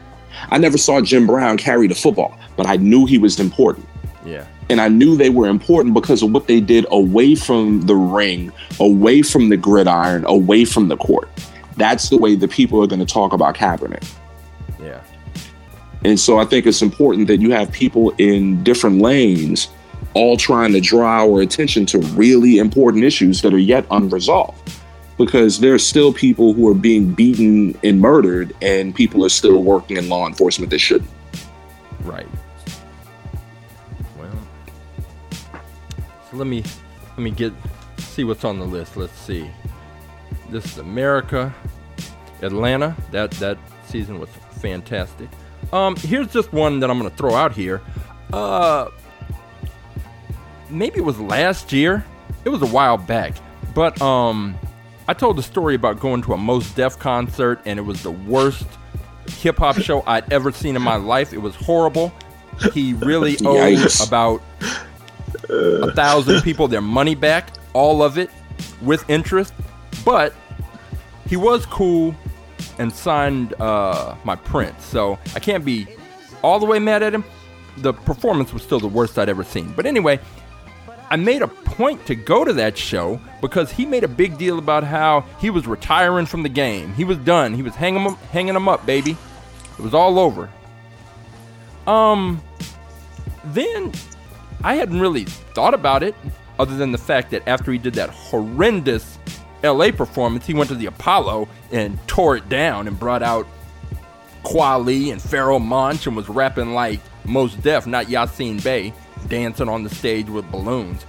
[0.51, 3.88] I never saw Jim Brown carry the football, but I knew he was important.
[4.25, 7.95] Yeah, And I knew they were important because of what they did away from the
[7.95, 11.29] ring, away from the gridiron, away from the court.
[11.77, 14.05] That's the way the people are going to talk about Kaepernick.
[14.83, 15.01] yeah,
[16.05, 19.69] And so I think it's important that you have people in different lanes
[20.15, 24.73] all trying to draw our attention to really important issues that are yet unresolved.
[25.17, 29.63] Because there are still people who are being beaten and murdered, and people are still
[29.65, 31.11] working in law enforcement that shouldn't.
[32.03, 32.27] right.
[36.31, 36.63] So let me
[37.11, 37.53] let me get
[37.99, 38.97] see what's on the list.
[38.97, 39.51] Let's see.
[40.51, 41.55] This is America,
[42.43, 42.97] Atlanta.
[43.11, 44.29] That that season was
[44.61, 45.29] fantastic.
[45.73, 47.81] Um, here's just one that I'm gonna throw out here.
[48.33, 48.89] Uh,
[50.69, 52.05] maybe it was last year.
[52.45, 53.35] It was a while back,
[53.75, 54.57] but um,
[55.07, 58.11] I told the story about going to a Mos Def concert, and it was the
[58.11, 58.67] worst
[59.29, 61.33] hip hop show I'd ever seen in my life.
[61.33, 62.13] It was horrible.
[62.73, 64.07] He really owed Yikes.
[64.07, 64.43] about
[65.49, 68.31] a thousand people their money back, all of it,
[68.83, 69.53] with interest.
[70.05, 70.35] But
[71.29, 72.15] he was cool
[72.79, 75.87] and signed uh, my print, so I can't be
[76.43, 77.25] all the way mad at him.
[77.79, 79.73] The performance was still the worst I'd ever seen.
[79.73, 80.21] But anyway,
[81.11, 84.59] I made a point to go to that show because he made a big deal
[84.59, 86.93] about how he was retiring from the game.
[86.95, 87.55] He was done.
[87.55, 89.17] He was hanging them, hanging them up, baby.
[89.79, 90.51] It was all over.
[91.87, 92.43] Um,
[93.45, 93.93] then
[94.63, 96.15] I hadn't really thought about it,
[96.59, 99.19] other than the fact that after he did that horrendous
[99.63, 103.47] LA performance, he went to the Apollo and tore it down and brought out
[104.45, 108.93] Kweli and Pharoahe Monch and was rapping like Mos Def, not Yasiin Bey,
[109.29, 111.05] dancing on the stage with balloons.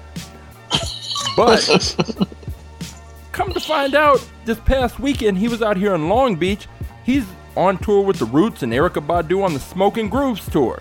[1.36, 1.96] But
[3.32, 6.68] come to find out, this past weekend he was out here in Long Beach.
[7.06, 7.26] He's
[7.56, 10.78] on tour with the Roots and Erykah Badu on the Smoking Grooves tour.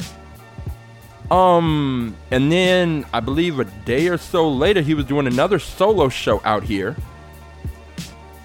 [1.30, 6.08] Um, and then I believe a day or so later, he was doing another solo
[6.08, 6.96] show out here.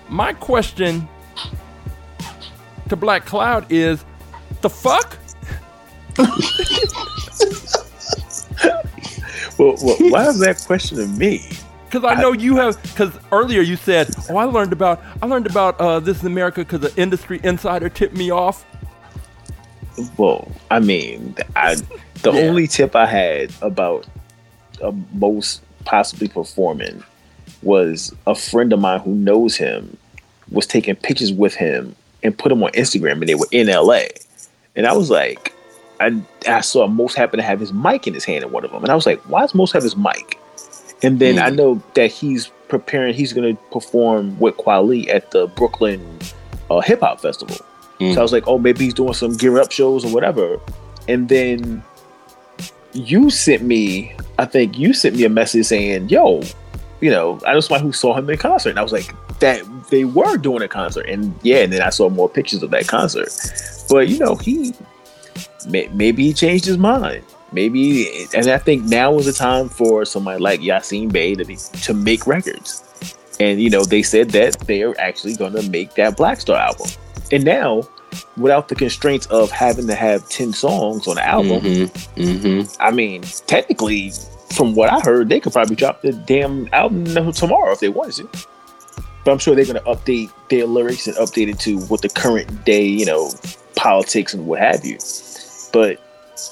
[0.10, 1.08] My question
[2.90, 4.04] to Black Cloud is,
[4.62, 5.18] the fuck?
[9.58, 11.48] Well, well, why is that question to me?
[11.86, 12.82] Because I know you have.
[12.82, 16.62] Because earlier you said, "Oh, I learned about I learned about uh, this in America
[16.62, 18.66] because the industry insider tipped me off."
[20.18, 21.76] Well, I mean, I
[22.24, 22.42] the Yeah.
[22.48, 24.06] only tip I had about
[24.82, 27.04] uh, Mos possibly performing
[27.62, 29.98] was a friend of mine who knows him
[30.52, 34.04] was taking pictures with him and put them on Instagram, and they were in LA.
[34.76, 35.54] And I was like,
[36.00, 38.72] I, I saw Mos happen to have his mic in his hand in one of
[38.72, 40.40] them, and I was like, why does Mos have his mic?
[41.04, 45.48] And then I know that he's preparing, he's going to perform with Kweli at the
[45.48, 46.02] Brooklyn
[46.72, 47.58] uh, Hip Hop Festival.
[48.12, 50.60] So I was like, oh, maybe he's doing some gear up shows or whatever.
[51.08, 51.84] And then
[52.94, 56.42] you sent me, I think you sent me a message saying, yo,
[57.02, 58.72] you know, I know somebody who saw him in concert.
[58.72, 61.08] And I was like, that they were doing a concert.
[61.08, 63.30] And yeah, and then I saw more pictures of that concert.
[63.90, 64.74] But, you know, he
[65.68, 67.24] may, maybe he changed his mind.
[67.52, 71.58] Maybe, and I think now is the time for somebody like Yasiin Bey to, be,
[71.84, 72.84] to make records.
[73.40, 76.90] And, you know, they said that they're actually going to make that Black Star album.
[77.34, 77.82] And now,
[78.38, 81.62] without the constraints of having to have 10 songs on the album,
[82.16, 82.72] Mm-hmm.
[82.80, 84.12] I mean, technically,
[84.56, 88.30] from what I heard, they could probably drop the damn album tomorrow if they wanted
[88.32, 88.48] to.
[89.26, 92.10] But I'm sure they're going to update their lyrics and update it to what the
[92.10, 93.32] current day, you know,
[93.76, 95.00] politics and what have you.
[95.72, 96.00] But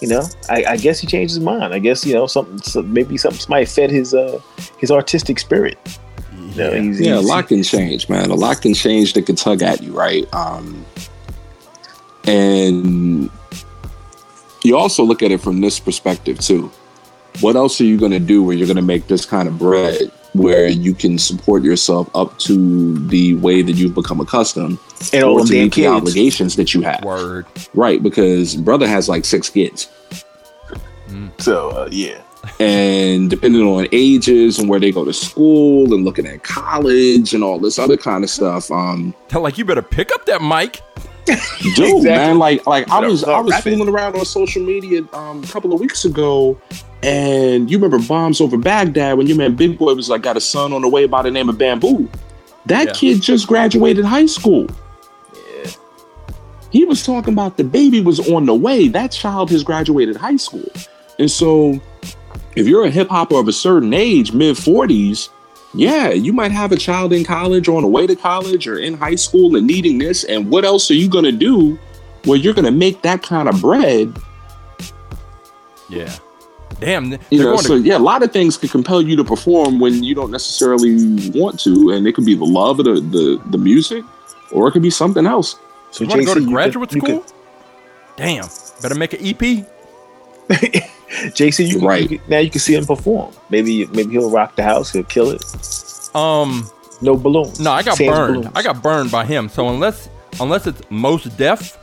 [0.01, 1.73] you know, I, I guess he changed his mind.
[1.73, 4.39] I guess you know something, some, maybe something might fed his uh
[4.77, 5.77] his artistic spirit.
[6.51, 8.29] You know, he's, Yeah, a lot can change, man.
[8.29, 10.31] A lot can change that can tug at you, right?
[10.33, 10.85] Um,
[12.25, 13.29] and
[14.63, 16.71] you also look at it from this perspective too.
[17.39, 19.57] What else are you going to do where you're going to make this kind of
[19.57, 24.77] bread where you can support yourself up to the way that you've become accustomed
[25.11, 25.87] and all or to meet the kids.
[25.87, 27.03] obligations that you have?
[27.03, 27.45] Word.
[27.73, 29.89] Right, because brother has like six kids.
[31.39, 32.21] So uh, yeah,
[32.59, 37.43] and depending on ages and where they go to school and looking at college and
[37.43, 40.81] all this other kind of stuff um Tell like you better pick up that mic.
[41.25, 42.01] dude Exactly.
[42.03, 45.71] man like like i was i was fooling around on social media um a couple
[45.71, 46.59] of weeks ago
[47.03, 50.41] and you remember bombs over baghdad when your man Big Boi was like got a
[50.41, 52.09] son on the way by the name of bamboo
[52.65, 52.93] that Yeah.
[52.93, 54.67] kid just graduated high school
[55.63, 55.71] yeah.
[56.71, 58.87] he was talking about the baby was on the way.
[58.87, 60.65] That child has graduated high school.
[61.19, 61.79] And so
[62.55, 65.29] if you're a hip hopper of a certain age, mid 40s,
[65.73, 68.77] yeah, you might have a child in college or on the way to college or
[68.77, 70.23] in high school and needing this.
[70.25, 71.79] And what else are you going to do
[72.25, 74.17] where you're going to make that kind of bread?
[75.89, 76.13] Yeah.
[76.79, 77.11] Damn.
[77.29, 79.79] You know, going so to, yeah, a lot of things can compel you to perform
[79.79, 81.91] when you don't necessarily want to.
[81.91, 84.03] And it could be the love of the, the, the music
[84.51, 85.57] or it could be something else.
[85.91, 87.25] So you want to go to you could- graduate you school?
[88.17, 88.45] Damn.
[88.81, 89.65] Better make an EP.
[91.23, 92.09] could- JC, you can, Right.
[92.09, 93.31] you can- now you can see him perform.
[93.49, 94.91] Maybe maybe he'll rock the house.
[94.91, 95.43] He'll kill it.
[96.15, 96.69] Um.
[97.03, 97.59] No balloons.
[97.59, 98.35] No, I got Sans burned.
[98.35, 98.51] balloons.
[98.55, 99.49] I got burned by him.
[99.49, 100.07] So unless
[100.39, 101.77] unless it's Mos Def,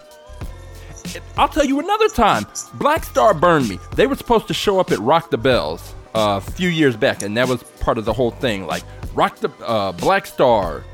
[1.14, 2.46] it- I'll tell you another time.
[2.74, 3.78] Black Star burned me.
[3.96, 7.22] They were supposed to show up at Rock the Bells uh, a few years back,
[7.22, 8.66] and that was part of the whole thing.
[8.66, 10.84] Like Rock the uh, Black Star.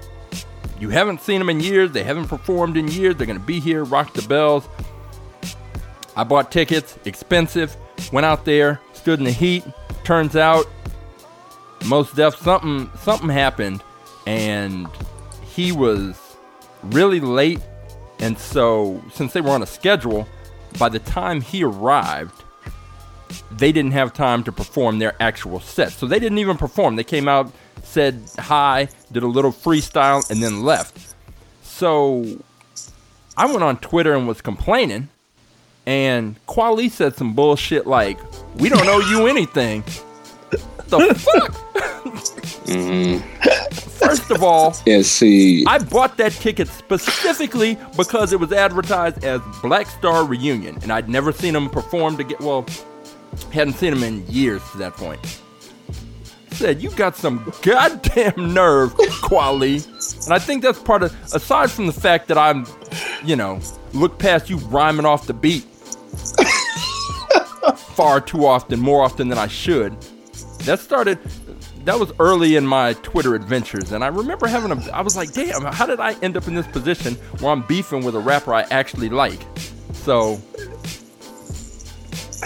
[0.80, 1.92] You haven't seen them in years.
[1.92, 3.16] They haven't performed in years.
[3.16, 3.84] They're gonna be here.
[3.84, 4.66] Rock the Bells.
[6.16, 7.76] I bought tickets, expensive.
[8.12, 9.64] Went out there, stood in the heat.
[10.04, 10.66] Turns out,
[11.86, 13.82] Mos Def something something happened,
[14.26, 14.88] and
[15.42, 16.36] he was
[16.82, 17.60] really late.
[18.20, 20.26] And so, since they were on a schedule,
[20.78, 22.42] by the time he arrived,
[23.50, 25.92] they didn't have time to perform their actual set.
[25.92, 26.96] So they didn't even perform.
[26.96, 31.14] They came out, said hi, did a little freestyle, and then left.
[31.62, 32.24] So
[33.36, 35.08] I went on Twitter and was complaining,
[35.86, 38.18] and Kweli said some bullshit like,
[38.56, 39.84] "We don't owe you anything."
[40.98, 41.52] the fuck?
[42.64, 43.18] Mm-hmm.
[44.04, 49.40] First of all, Yeah, see, I bought that ticket specifically because it was advertised as
[49.62, 52.66] Black Star Reunion, and I'd never seen him perform to get well,
[53.52, 55.20] hadn't seen him in years to that point.
[56.50, 59.84] Said you got some goddamn nerve, Kweli,
[60.24, 61.12] and I think that's part of.
[61.34, 62.66] Aside from the fact that I'm,
[63.24, 63.60] you know,
[63.92, 65.66] look past you rhyming off the beat
[67.76, 70.00] far too often, more often than I should.
[70.64, 71.18] That started.
[71.84, 74.90] That was early in my Twitter adventures, and I remember having a.
[74.92, 78.04] I was like, "Damn, how did I end up in this position where I'm beefing
[78.04, 79.40] with a rapper I actually like?"
[79.92, 80.40] So,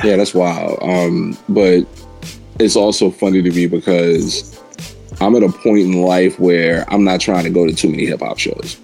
[0.05, 0.79] Yeah, that's wild.
[0.83, 1.87] Um, but
[2.59, 4.61] it's also funny to me because
[5.21, 8.07] I'm at a point in life where I'm not trying to go to too many
[8.07, 8.79] hip hop shows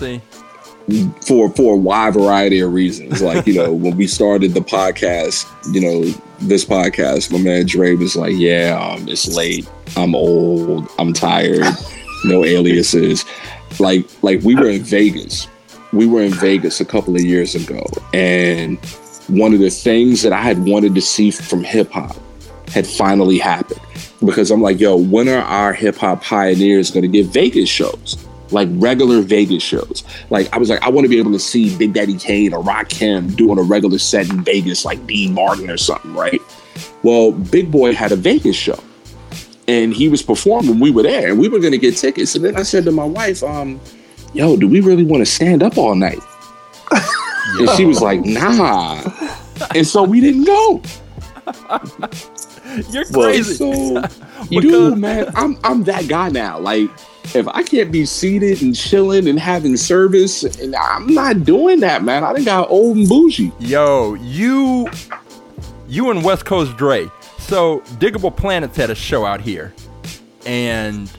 [0.00, 0.20] See,
[1.26, 3.22] for for a wide variety of reasons.
[3.22, 6.04] Like you know, when we started the podcast, you know,
[6.40, 9.68] this podcast, my man Dre was like, "Yeah, um, it's late.
[9.96, 10.88] I'm old.
[10.98, 11.74] I'm tired.
[12.24, 13.24] No aliases."
[13.78, 15.46] Like like we were in Vegas.
[15.92, 17.84] We were in Vegas a couple of years ago,
[18.14, 18.78] and
[19.28, 22.16] one of the things that I had wanted to see from hip hop
[22.68, 23.80] had finally happened
[24.24, 28.16] because I'm like, yo, when are our hip hop pioneers going to get Vegas shows?
[28.52, 30.02] Like regular Vegas shows.
[30.30, 32.62] Like I was like, I want to be able to see Big Daddy Kane or
[32.62, 36.40] Rakim doing a regular set in Vegas, like Dean Martin or something, right?
[37.02, 38.78] Well, Big Boi had a Vegas show,
[39.68, 40.80] and he was performing.
[40.80, 42.34] We were there, and we were going to get tickets.
[42.34, 43.80] And then I said to my wife, um,
[44.34, 46.18] "Yo, do we really want to stand up all night?"
[47.58, 49.02] And she was like, "Nah."
[49.74, 50.82] And so we didn't go.
[52.90, 53.54] you're Well, crazy.
[53.54, 53.94] So,
[54.48, 56.58] Because- dude, man, I'm I'm that guy now.
[56.58, 56.88] Like,
[57.34, 62.02] if I can't be seated and chilling and having service, and I'm not doing that,
[62.02, 62.24] man.
[62.24, 63.52] I done got old and bougie.
[63.60, 64.88] Yo, you,
[65.88, 67.08] you and West Coast Dre.
[67.38, 69.74] So Diggable Planets had a show out here,
[70.46, 71.10] and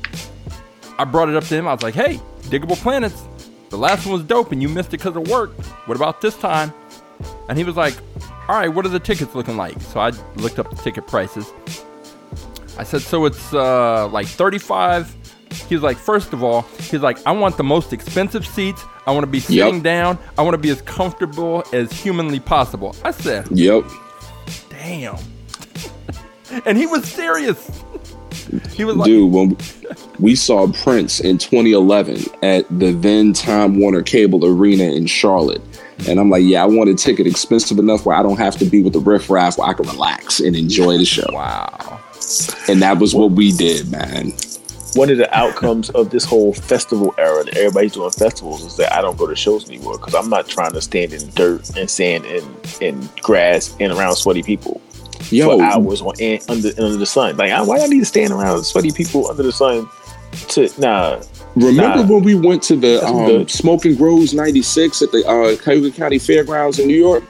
[0.98, 1.68] I brought it up to him.
[1.68, 3.22] I was like, "Hey, Diggable Planets,
[3.70, 5.52] the last one was dope, and you missed it because of work.
[5.88, 6.74] What about this time?"
[7.50, 7.96] And he was like,
[8.48, 11.52] "All right, what are the tickets looking like?" So I looked up the ticket prices.
[12.78, 15.16] I said, "So it's uh, like 35."
[15.68, 18.84] He was like, first of all, he's like, I want the most expensive seats.
[19.08, 19.84] I want to be sitting Yep.
[19.84, 20.18] down.
[20.38, 22.96] I want to be as comfortable as humanly possible.
[23.04, 23.84] I said, Yep.
[24.70, 25.18] damn.
[26.66, 27.70] and he was serious.
[28.74, 29.56] He was like, Dude, when
[30.20, 35.62] we saw Prince in 2011 at the then Time Warner Cable Arena in Charlotte.
[36.08, 38.66] And I'm like, yeah, I want a ticket expensive enough where I don't have to
[38.66, 41.28] be with the riffraff, where I can relax and enjoy the show.
[41.32, 42.00] wow.
[42.68, 44.34] And that was what we did, man.
[44.96, 48.94] One of the outcomes of this whole festival era that everybody's doing festivals is that
[48.94, 51.90] I don't go to shows anymore because I'm not trying to stand in dirt and
[51.90, 52.46] sand and,
[52.82, 54.82] and grass and around sweaty people
[55.30, 57.38] Yo, for hours on and under under the sun.
[57.38, 59.88] Like, I, why do I need to stand around sweaty people under the sun?
[60.50, 61.22] To nah,
[61.56, 62.14] Remember Nah.
[62.14, 63.52] when we went to the um, good.
[63.52, 67.24] Smoking Grooves '96 at the uh, Cuyahoga County Fairgrounds in New York?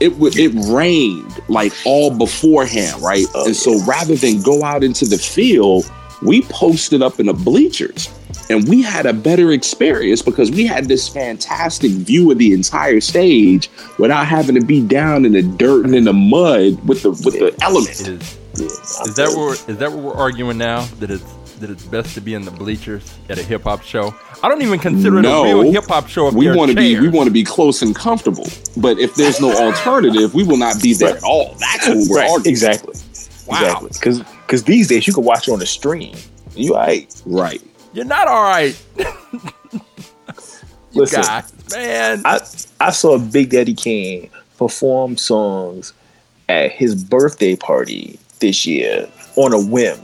[0.00, 3.26] It w- it rained like all beforehand, right?
[3.34, 5.90] Oh, and so rather than go out into the field,
[6.22, 8.08] we posted up in the bleachers,
[8.48, 13.00] and we had a better experience because we had this fantastic view of the entire
[13.00, 17.10] stage without having to be down in the dirt and in the mud with the
[17.10, 18.00] with the element.
[18.00, 20.86] Is, yeah, is that what is that what we're arguing now?
[20.98, 21.24] That it's
[21.60, 24.14] that it's best to be in the bleachers at a hip hop show?
[24.42, 25.44] I don't even consider it No.
[25.44, 26.28] a real hip hop show.
[26.28, 28.46] If we want to be we want to be close and comfortable.
[28.76, 31.54] But if there's no alternative, we will not be there at all.
[31.58, 32.30] That's what we're right?
[32.30, 32.50] arguing.
[32.50, 32.94] Exactly,
[33.46, 33.56] Wow.
[33.58, 33.88] exactly.
[33.94, 36.16] Because because these days you can watch it on the stream.
[36.56, 37.12] You right?
[37.26, 37.62] Right.
[37.92, 38.80] You're not all right,
[39.72, 39.82] you
[40.92, 42.22] Listen, guys, man.
[42.24, 42.40] I
[42.80, 45.92] I saw Big Daddy Kane perform songs
[46.48, 49.98] at his birthday party this year on a whim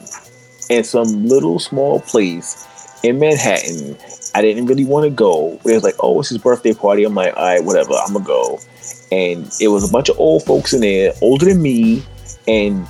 [0.68, 2.66] in some little small place
[3.02, 3.96] in Manhattan.
[4.34, 5.58] I didn't really want to go.
[5.64, 7.04] It was like, oh, it's his birthday party.
[7.04, 8.58] I'm like, all right, whatever, I'm gonna go.
[9.12, 12.02] And it was a bunch of old folks in there, older than me.
[12.48, 12.86] And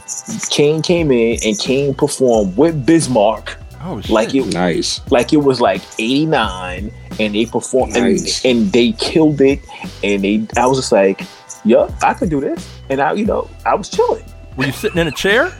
[0.50, 4.10] Kane came in and Kane performed with Biz Markie oh shit.
[4.10, 5.00] like it Nice.
[5.10, 8.44] like it was like 89 and they performed Nice.
[8.44, 9.60] and, and they killed it
[10.04, 11.22] and they I was just like
[11.64, 14.24] yup I could do this and I you know I was chilling
[14.58, 15.50] Were you sitting in a chair?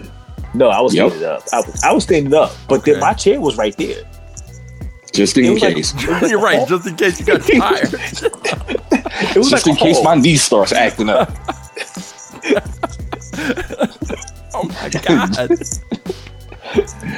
[0.56, 1.10] No I was Yep.
[1.10, 4.02] standing up I was, I was standing up but then my chair was right there
[5.12, 5.94] Just in was like- case.
[6.30, 6.66] You're right.
[6.68, 7.94] Just in case you got tired.
[7.94, 11.30] it was Just like in case my knee starts acting up.
[14.58, 15.48] Oh my god.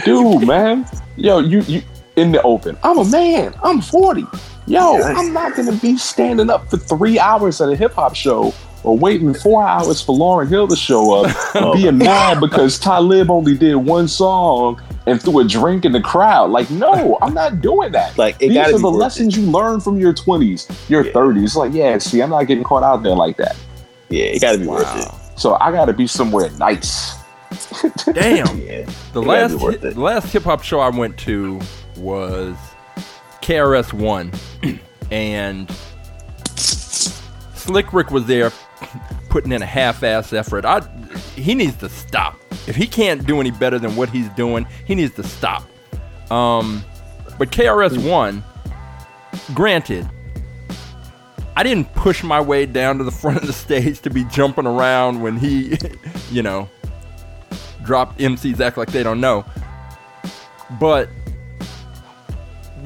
[0.05, 0.87] Dude, man.
[1.17, 1.83] Yo, you you
[2.17, 2.77] in the open.
[2.83, 3.55] I'm a man.
[3.63, 4.27] I'm 40.
[4.67, 8.53] Yo, I'm not gonna be standing up for three hours at a hip hop show
[8.85, 11.37] or waiting four hours for Lauryn Hill to show up
[11.75, 16.51] being mad because Talib only did one song and threw a drink in the crowd.
[16.51, 18.17] Like, no, I'm not doing that.
[18.19, 21.13] Like, it these are the worth lessons you learn from your 20s, your Yeah.
[21.13, 21.57] 30s.
[21.57, 23.57] Like, yeah, see, I'm not getting caught out there like that.
[24.11, 27.15] yeah it gotta be worth it So I gotta be somewhere nice.
[28.13, 28.59] Damn.
[28.61, 29.95] yeah The last be worth it.
[29.95, 31.59] the last hip hop show I went to
[31.97, 32.55] was
[33.43, 34.31] KRS One,
[35.11, 35.69] and
[36.57, 38.53] Slick Rick was there,
[39.29, 40.65] putting in a half-ass effort.
[40.65, 40.81] I
[41.35, 42.39] he needs to stop.
[42.67, 45.63] If he can't do any better than what he's doing, he needs to stop.
[46.31, 46.85] Um,
[47.39, 48.45] but KRS One,
[49.55, 50.09] granted,
[51.57, 54.67] I didn't push my way down to the front of the stage to be jumping
[54.67, 55.77] around when he,
[56.31, 56.69] you know,
[57.85, 59.45] dropped MCs act like they don't know.
[60.79, 61.09] But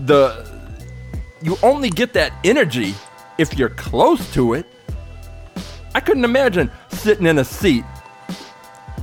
[0.07, 0.49] the
[1.43, 2.95] you only get that energy
[3.38, 4.66] if you're close to it.
[5.95, 7.84] I couldn't imagine sitting in a seat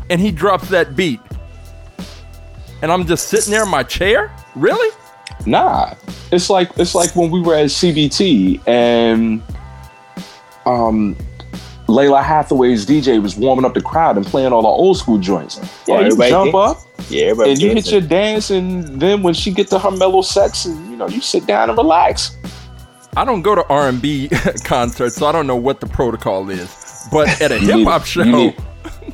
[0.10, 1.20] and he drops that beat
[2.82, 4.32] and I'm just sitting there in my chair?
[4.56, 4.96] Really?
[5.46, 5.94] Nah,
[6.32, 9.42] it's like it's like when we were at CBT and
[10.66, 11.16] um,
[11.88, 15.60] Lalah Hathaway's DJ was warming up the crowd and playing all the old school joints.
[15.88, 16.78] Yeah, you jump did- up
[17.10, 20.22] Yeah, everybody and you hit your dance, and then when she get to her mellow
[20.22, 22.38] sex, and you know you sit down and relax.
[23.18, 24.30] I don't go to R&B
[24.64, 27.08] concerts, so I don't know what the protocol is.
[27.12, 28.56] But at a hip hop show, need-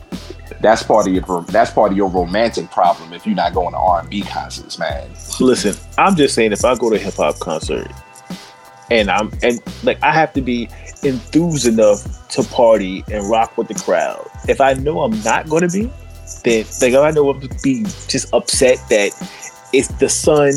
[0.62, 3.78] that's part of your that's part of your romantic problem if you're not going to
[3.78, 5.10] R and B concerts, man.
[5.40, 7.92] Listen, I'm just saying if I go to a hip hop concert
[8.92, 10.70] and I'm and like I have to be
[11.04, 14.28] enthused enough to party and rock with the crowd.
[14.48, 15.90] If I know I'm not gonna be,
[16.44, 19.12] then like if I know I'm gonna be just upset that
[19.74, 20.54] it's the sun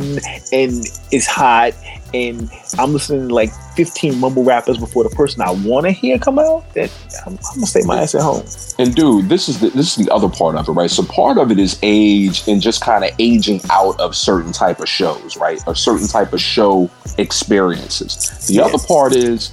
[0.52, 1.72] and it's hot
[2.14, 6.18] and I'm listening to like 15 mumble rappers before the person I want to hear
[6.18, 6.88] come out, then
[7.26, 8.44] I'm, I'm gonna stay my ass at home.
[8.78, 10.90] And dude, this is the this is the other part of it, right?
[10.90, 14.80] So part of it is age and just kind of aging out of certain type
[14.80, 15.60] of shows, right?
[15.66, 18.46] Or certain type of show experiences.
[18.46, 19.52] The other part is,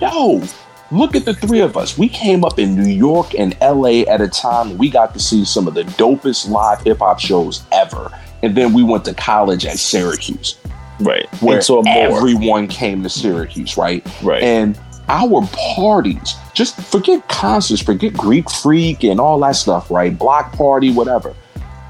[0.00, 0.42] yo,
[0.90, 1.96] look at the three of us.
[1.96, 5.44] We came up in New York and LA at a time we got to see
[5.44, 8.10] some of the dopest live hip hop shows ever.
[8.42, 10.58] And then we went to college at Syracuse
[11.00, 11.26] Right.
[11.42, 14.06] where and so everyone came to Syracuse, right?
[14.22, 14.42] Right.
[14.42, 14.78] And
[15.08, 20.16] our parties, just forget concerts, forget Greek Freak and all that stuff, right?
[20.16, 21.34] Block party, whatever.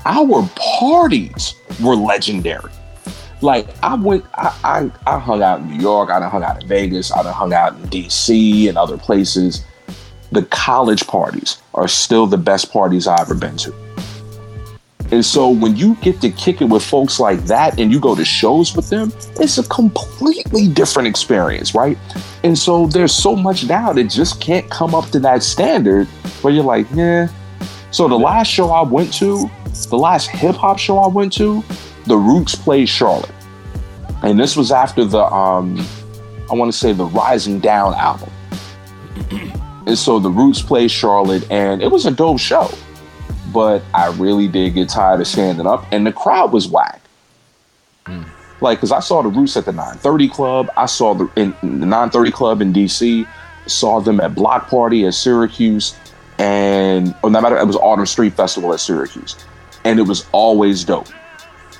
[0.07, 2.71] Our parties were legendary.
[3.41, 6.63] Like I went, I, I, I hung out in New York, I done hung out
[6.63, 9.65] in Vegas, I done hung out in DC and other places.
[10.33, 13.84] The college parties are still the best parties I've ever been to.
[15.15, 18.17] And so when you get to kick it with folks like that and you go
[18.17, 21.97] to shows with them, it's a completely different experience, right?
[22.43, 26.09] And so there's so much now that just can't come up to that standard
[26.43, 27.29] where you're like, yeah.
[27.93, 29.49] So the last show I went to,
[29.89, 31.63] the last hip hop show I went to,
[32.07, 33.31] the Roots played Charlotte.
[34.25, 35.79] And this was after the um
[36.51, 38.33] I want to say the Rising Down album.
[39.87, 42.71] And so the Roots played Charlotte and it was a dope show
[43.55, 47.01] but I really did get tired of standing up, and the crowd was whack.
[48.61, 51.87] Like, cause I saw the Roots at the 930 Club, I saw the in, the
[51.87, 53.27] 930 Club in DC,
[53.67, 55.97] saw them at Block Party at Syracuse,
[56.39, 59.37] and oh, no matter it was Autumn Street Festival at Syracuse,
[59.85, 61.09] and it was always dope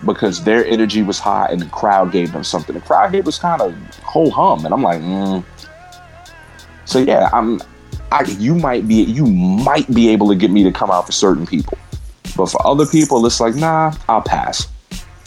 [0.05, 2.75] because their energy was high and the crowd gave them something.
[2.75, 5.45] The crowd here was kind of whole hum, and I'm like, mm.
[6.85, 7.61] so yeah, I'm
[8.13, 11.13] I, you might be you might be able to get me to come out for
[11.13, 11.77] certain people,
[12.37, 14.69] but for other people, it's like nah, I'll pass.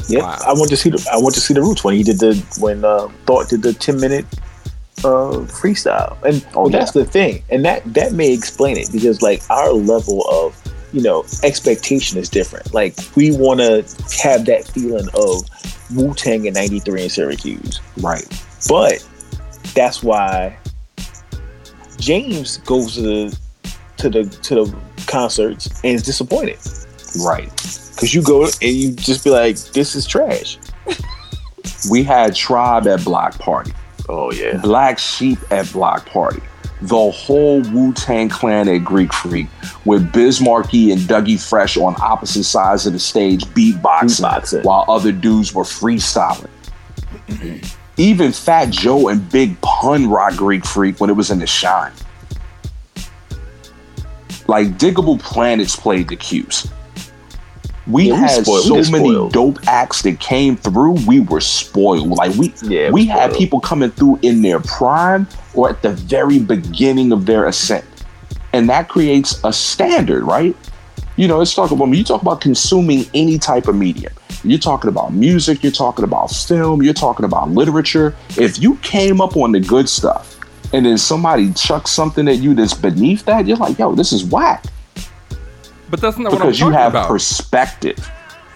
[0.10, 0.38] Yeah, Wow.
[0.48, 2.36] I want to see the I want to see the roots when he did the
[2.60, 4.26] when uh, Thought did the ten minute
[5.00, 9.22] uh, freestyle, and Oh, well, that's the thing, and that that may explain it because
[9.22, 10.56] like our level of
[10.94, 12.74] you know expectation is different.
[12.74, 13.84] Like we want to
[14.24, 15.42] have that feeling of
[15.94, 18.26] Wu Tang in '93 in Syracuse, Right.
[18.70, 19.06] but
[19.76, 20.58] that's why
[22.08, 23.38] James goes to the
[23.98, 24.76] to the to the
[25.08, 26.58] concerts and is disappointed
[27.26, 27.50] Right.
[27.96, 30.58] because you go and you just be like, "This is trash."
[31.92, 33.72] We had Tribe at Block Party,
[34.10, 34.58] Oh yeah.
[34.58, 36.42] Black Sheep at Block Party,
[36.82, 39.48] the whole Wu Tang Clan at Greek Freak,
[39.86, 44.64] with Biz Markie and Dougie Fresh on opposite sides of the stage beatboxing, Beatboxing.
[44.64, 46.50] while other dudes were freestyling.
[47.28, 47.77] Mm-hmm.
[47.98, 51.92] Even Fat Joe and Big Pun rock Greek Freak when it was in the Schine.
[54.48, 56.68] Like Diggable Planets played the cues.
[57.88, 59.34] We Yeah, had we so just many spoiled.
[59.34, 60.92] dope acts that came through.
[61.08, 62.10] We were spoiled.
[62.10, 65.92] Like we, Yeah, we we had people coming through in their prime or at the
[65.94, 67.86] very beginning of their ascent,
[68.54, 70.56] and that creates a standard, right?
[71.18, 74.14] You know, let's talk about when you talk about consuming any type of medium.
[74.44, 75.64] You're talking about music.
[75.64, 76.82] You're talking about film.
[76.82, 78.16] You're talking about literature.
[78.38, 80.36] If you came up on the good stuff,
[80.74, 84.24] and then somebody chucks something at you that's beneath that, you're like, yo, this is
[84.24, 84.64] whack
[85.90, 87.08] but that's not because what I'm you have about.
[87.08, 88.12] perspective.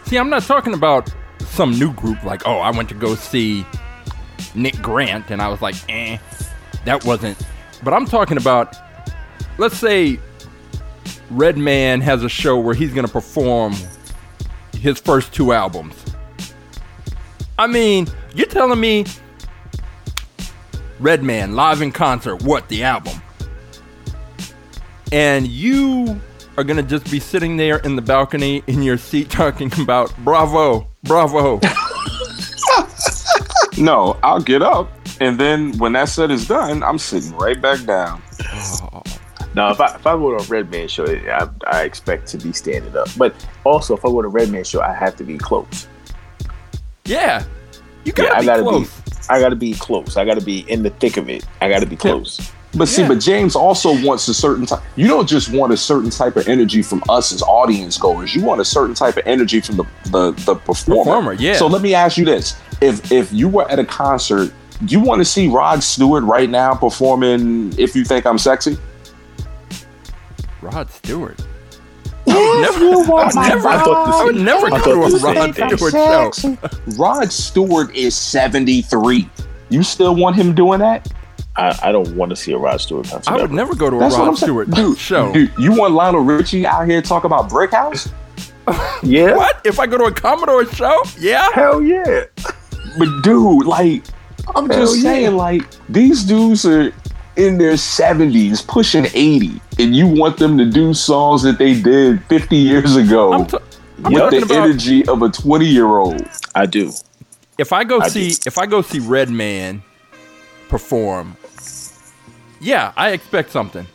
[0.06, 3.66] See, I'm not talking about some new group like, oh, I went to go see
[4.56, 6.18] Nick Grant and I was like, eh,
[6.86, 7.38] that wasn't.
[7.84, 8.76] But I'm talking about,
[9.58, 10.20] let's say
[11.32, 13.74] Redman has a show where he's going to perform
[14.78, 15.96] his first two albums.
[17.58, 19.06] I mean, you're telling me
[21.00, 22.44] Redman live in concert.
[22.44, 23.22] What the album?
[25.12, 26.20] And you
[26.58, 30.88] are gonna just be sitting there in the balcony in your seat talking about Bravo,
[31.04, 31.60] Bravo.
[33.78, 37.84] No, I'll get up, and then when that set is done, I'm sitting right back
[37.86, 38.22] down.
[38.44, 39.02] Oh.
[39.54, 42.54] Now, if I if I go to a Redman show, I, I expect to be
[42.54, 43.08] standing up.
[43.18, 43.36] But
[43.66, 45.88] also, if I go to a Redman show, I have to be close.
[47.06, 47.44] yeah,
[48.04, 48.90] you gotta Yeah, I be gotta close.
[49.02, 49.12] be.
[49.30, 50.18] I gotta be close.
[50.18, 51.46] I gotta be in the thick of it.
[51.62, 52.52] I gotta be close.
[52.74, 53.10] But see, Yeah.
[53.10, 54.80] but James also wants a certain type.
[54.96, 58.34] You don't just want a certain type of energy from us as audience goers.
[58.34, 61.04] You want a certain type of energy from the the, the performer.
[61.04, 61.56] Performer, yeah.
[61.56, 64.54] So let me ask you this: if if you were at a concert,
[64.86, 68.78] do you want to see Rod Stewart right now performing "If You Think I'm Sexy"?
[70.62, 71.40] Rod Stewart.
[72.28, 76.36] I would never, I would never, I thought would never go to a Rod Stewart
[76.36, 76.58] show.
[76.98, 79.28] Rod Stewart is 73.
[79.70, 81.12] You still want him doing that?
[81.56, 83.30] I, I don't want to see a Rod Stewart concert.
[83.30, 83.54] I would ever.
[83.54, 85.34] never go to a That's Rod Stewart Dude, show.
[85.34, 88.10] Dude, you want Lionel Richie out here talk about Brick House?
[89.04, 89.36] Yeah.
[89.36, 89.60] What?
[89.66, 91.02] If I go to a Commodore show?
[91.20, 91.50] Yeah.
[91.52, 92.26] Hell yeah.
[92.98, 94.04] But dude, like,
[94.56, 95.02] I'm Hell just yeah.
[95.02, 96.94] saying, like, these dudes are
[97.36, 102.24] in their 70s, pushing 80, and you want them to do songs that they did
[102.26, 103.58] 50 years ago I'm, t-
[104.04, 106.22] I'm with the about energy of a 20 year old.
[106.56, 106.92] I do.
[107.58, 108.36] if I go I see do.
[108.46, 109.84] if I go see Redman
[110.70, 111.36] perform.
[112.60, 113.86] Yeah, I expect something.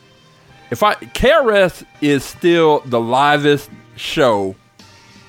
[0.71, 4.55] If I KRS is still the livest show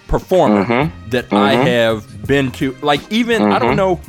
[0.09, 1.11] performer Mm-hmm.
[1.11, 2.73] that I have been to.
[2.83, 4.01] Like even I don't know.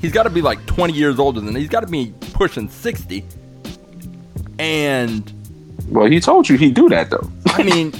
[0.00, 3.24] He's got to be like 20 years older than he's got to be pushing 60.
[4.58, 5.32] And
[5.88, 7.30] Well, he told you he'd do that, though.
[7.46, 7.92] I mean,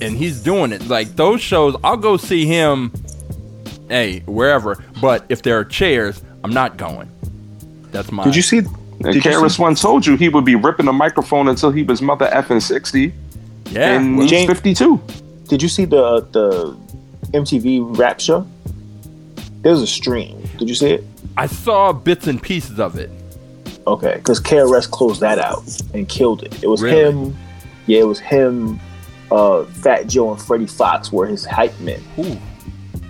[0.00, 0.86] and he's doing it.
[0.88, 2.92] Like those shows, I'll go see him,
[3.88, 4.82] hey, wherever.
[5.00, 7.08] But if there are chairs, I'm not going.
[7.92, 8.24] That's my.
[8.24, 8.58] Did you see?
[8.58, 11.70] And Did you KRS see- one told you he would be ripping the microphone until
[11.70, 13.12] he was mother effing 60,
[13.70, 13.94] Yeah.
[13.94, 15.00] and well, he's 52.
[15.48, 16.76] Did you see the the
[17.32, 18.46] MTV rap show?
[19.62, 20.42] There was a stream.
[20.58, 21.04] Did you see it?
[21.36, 23.10] I saw bits and pieces of it.
[23.90, 25.62] Okay, because KRS closed that out
[25.94, 26.62] and killed it.
[26.62, 27.00] It was Really?
[27.10, 27.36] him.
[27.86, 28.78] Yeah, it was him.
[29.32, 32.00] Uh, Fat Joe and Freddie Foxxx were his hype men.
[32.18, 32.36] Ooh,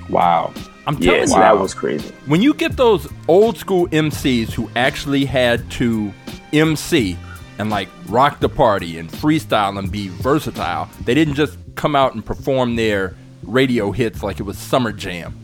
[0.09, 0.53] Wow.
[0.87, 2.13] I'm telling Yeah, so you, that was crazy.
[2.27, 6.13] when you get those old school MCs who actually had to
[6.53, 7.17] MC
[7.59, 12.15] and like rock the party and freestyle and be versatile, they didn't just come out
[12.15, 15.35] and perform their radio hits like it was Summer Jam.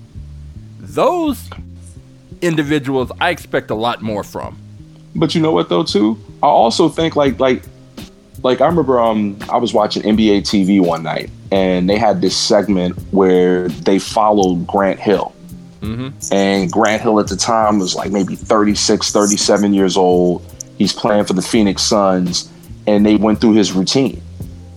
[0.80, 1.48] Those
[2.42, 4.58] individuals, I expect a lot more from.
[5.16, 6.18] But you know what though too?
[6.42, 7.62] I also think like like
[8.42, 12.36] like I remember um I was watching NBA TV one night and they had this
[12.36, 15.34] segment where they followed Grant Hill.
[16.32, 20.42] And Grant Hill at the time was like maybe 36, 37 years old.
[20.78, 22.50] He's playing for the Phoenix Suns
[22.86, 24.22] and they went through his routine.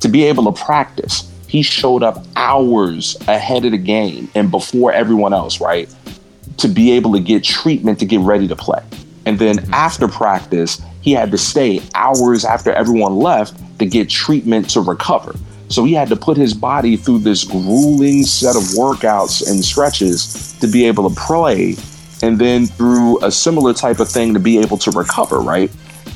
[0.02, 4.94] To be able to practice, he showed up hours ahead of the game and before
[4.94, 5.90] everyone else, right?
[6.60, 8.82] to be able to get treatment to get ready to play.
[9.26, 9.74] And then mm-hmm.
[9.74, 15.36] after practice, he had to stay hours after everyone left to get treatment to recover.
[15.70, 20.57] So he had to put his body through this grueling set of workouts and stretches
[20.59, 21.76] to be able to play,
[22.24, 25.72] and then through a similar type of thing to be able to recover, right?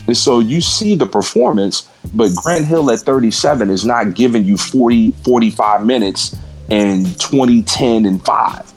[0.08, 4.58] And so you see the performance, but Grant Hill at 37 is not giving you
[4.58, 6.36] 40, 45 minutes
[6.70, 8.73] and 20, 10, and 5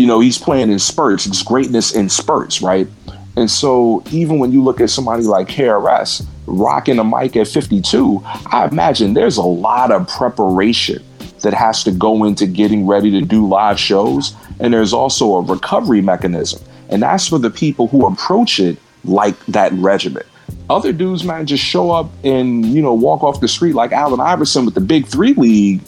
[0.00, 1.26] you know, he's playing in spurts.
[1.26, 2.88] It's greatness in spurts, right?
[3.36, 8.22] And so even when you look at somebody like KRS rocking a mic at 52,
[8.24, 11.04] I imagine there's a lot of preparation
[11.42, 14.34] that has to go into getting ready to do live shows.
[14.58, 16.62] And there's also a recovery mechanism.
[16.88, 20.24] And that's for the people who approach it like that regimen.
[20.70, 24.20] Other dudes, man, just show up and, you know, walk off the street like Allen
[24.20, 25.82] Iverson with the big three league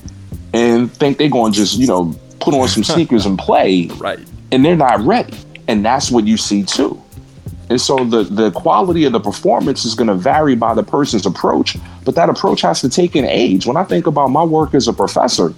[0.53, 4.19] and think they're going to just, you know, put on some sneakers and play Right.
[4.51, 5.35] and they're not ready.
[5.69, 7.01] And that's what you see too.
[7.71, 11.25] And so the the quality of the performance is going to vary by the person's
[11.25, 13.65] approach, but that approach has to take in age.
[13.67, 15.55] When I think about my work as a professor,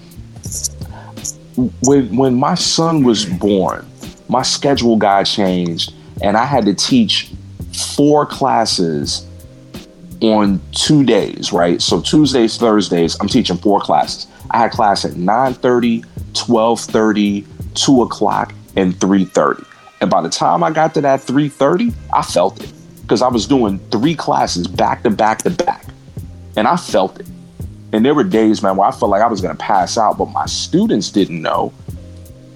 [1.83, 3.87] when when my son was born,
[4.29, 7.31] my schedule got changed and I had to teach
[7.97, 9.27] four classes
[10.21, 11.83] on two days, right?
[11.83, 14.27] So Tuesdays, Thursdays, I'm teaching four classes.
[14.51, 16.05] I had class at 9:30,
[16.35, 19.65] 12:30, 2 o'clock, and 3:30.
[20.01, 22.73] And by the time I got to that 3:30, I felt it
[23.03, 25.87] because I was doing three classes back to back to back,
[26.57, 27.27] and I felt it.
[27.93, 30.27] And there were days, man, where I felt like I was gonna pass out, but
[30.31, 31.73] my students didn't know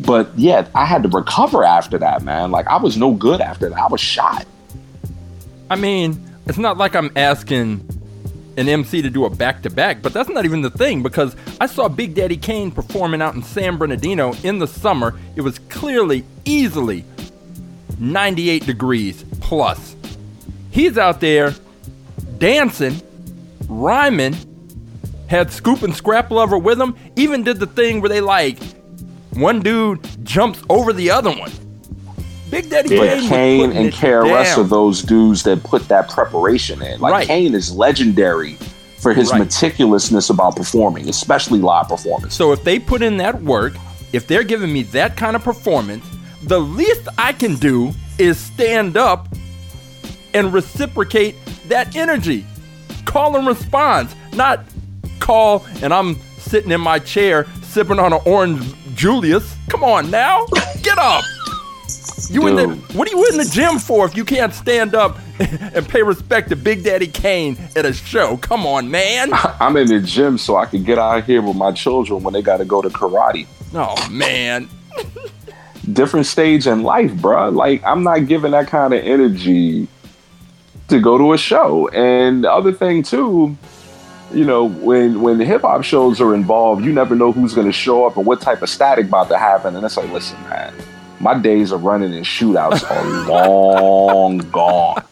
[0.00, 2.50] But yeah, I had to recover after that, man.
[2.50, 3.78] Like I was no good after that.
[3.78, 4.46] I was shot.
[5.70, 7.86] I mean, it's not like I'm asking
[8.58, 11.36] an MC to do a back to back, but that's not even the thing because
[11.60, 15.18] I saw Big Daddy Kane performing out in San Bernardino in the summer.
[15.36, 17.04] It was clearly, easily
[18.00, 19.94] 98 degrees plus.
[20.72, 21.54] He's out there
[22.38, 23.00] dancing,
[23.68, 24.34] rhyming,
[25.28, 28.58] had Scoob and Scrap Lover with him, even did the thing where they like,
[29.34, 31.52] one dude jumps over the other one.
[32.50, 34.60] Big Daddy But Kane, Kane and KRS down.
[34.60, 37.00] are those dudes that put that preparation in.
[37.00, 37.26] Like Right.
[37.26, 38.56] Kane is legendary
[38.98, 39.42] for his Right.
[39.42, 42.34] meticulousness about performing, especially live performance.
[42.34, 43.74] So if they put in that work,
[44.12, 46.04] if they're giving me that kind of performance,
[46.42, 49.28] the least I can do is stand up
[50.34, 51.36] and reciprocate
[51.68, 52.46] that energy.
[53.04, 54.60] Call and response, not
[55.20, 58.62] call and I'm sitting in my chair sipping on an orange
[58.94, 59.54] Julius.
[59.68, 60.46] Come on now,
[60.82, 61.22] get up.
[62.30, 65.18] You in the what are you in the gym for if you can't stand up
[65.38, 68.36] and pay respect to Big Daddy Kane at a show?
[68.38, 69.30] Come on, man.
[69.32, 72.34] I'm in the gym so I can get out of here with my children when
[72.34, 73.46] they got to go to karate.
[73.74, 74.68] Oh man.
[75.92, 77.54] Different stage in life, bruh.
[77.54, 79.88] Like I'm not giving that kind of energy
[80.88, 81.88] to go to a show.
[81.88, 83.56] And the other thing too,
[84.32, 87.66] you know, when when the hip hop shows are involved, you never know who's going
[87.66, 89.76] to show up and what type of static about to happen.
[89.76, 90.74] And it's like, listen, man,
[91.20, 95.02] my days of running in shootouts are long gone.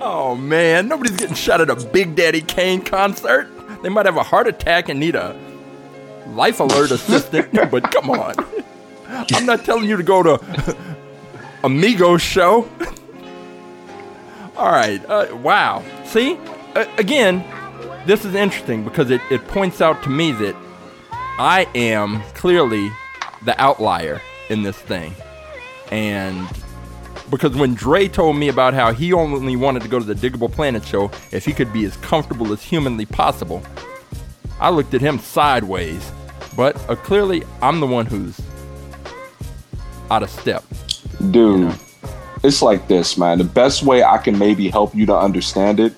[0.00, 3.48] Oh man, nobody's getting shot at a Big Daddy Kane concert.
[3.82, 5.36] They might have a heart attack and need a
[6.28, 8.34] life alert assistant, but come on.
[9.08, 10.76] I'm not telling you to go to
[11.64, 12.68] Amigo's show.
[14.56, 15.82] All right, uh, wow.
[16.04, 16.38] See,
[16.74, 17.44] uh, again,
[18.06, 20.56] this is interesting because it, it points out to me that
[21.38, 22.90] I am clearly
[23.42, 25.14] the outlier in this thing.
[25.90, 26.48] And
[27.30, 30.50] because when Dre told me about how he only wanted to go to the Diggable
[30.50, 33.62] Planet show if he could be as comfortable as humanly possible,
[34.60, 36.10] I looked at him sideways.
[36.56, 38.40] But uh, clearly, I'm the one who's
[40.10, 40.64] out of step.
[41.30, 41.74] Dude,
[42.42, 43.38] it's like this, man.
[43.38, 45.92] The best way I can maybe help you to understand it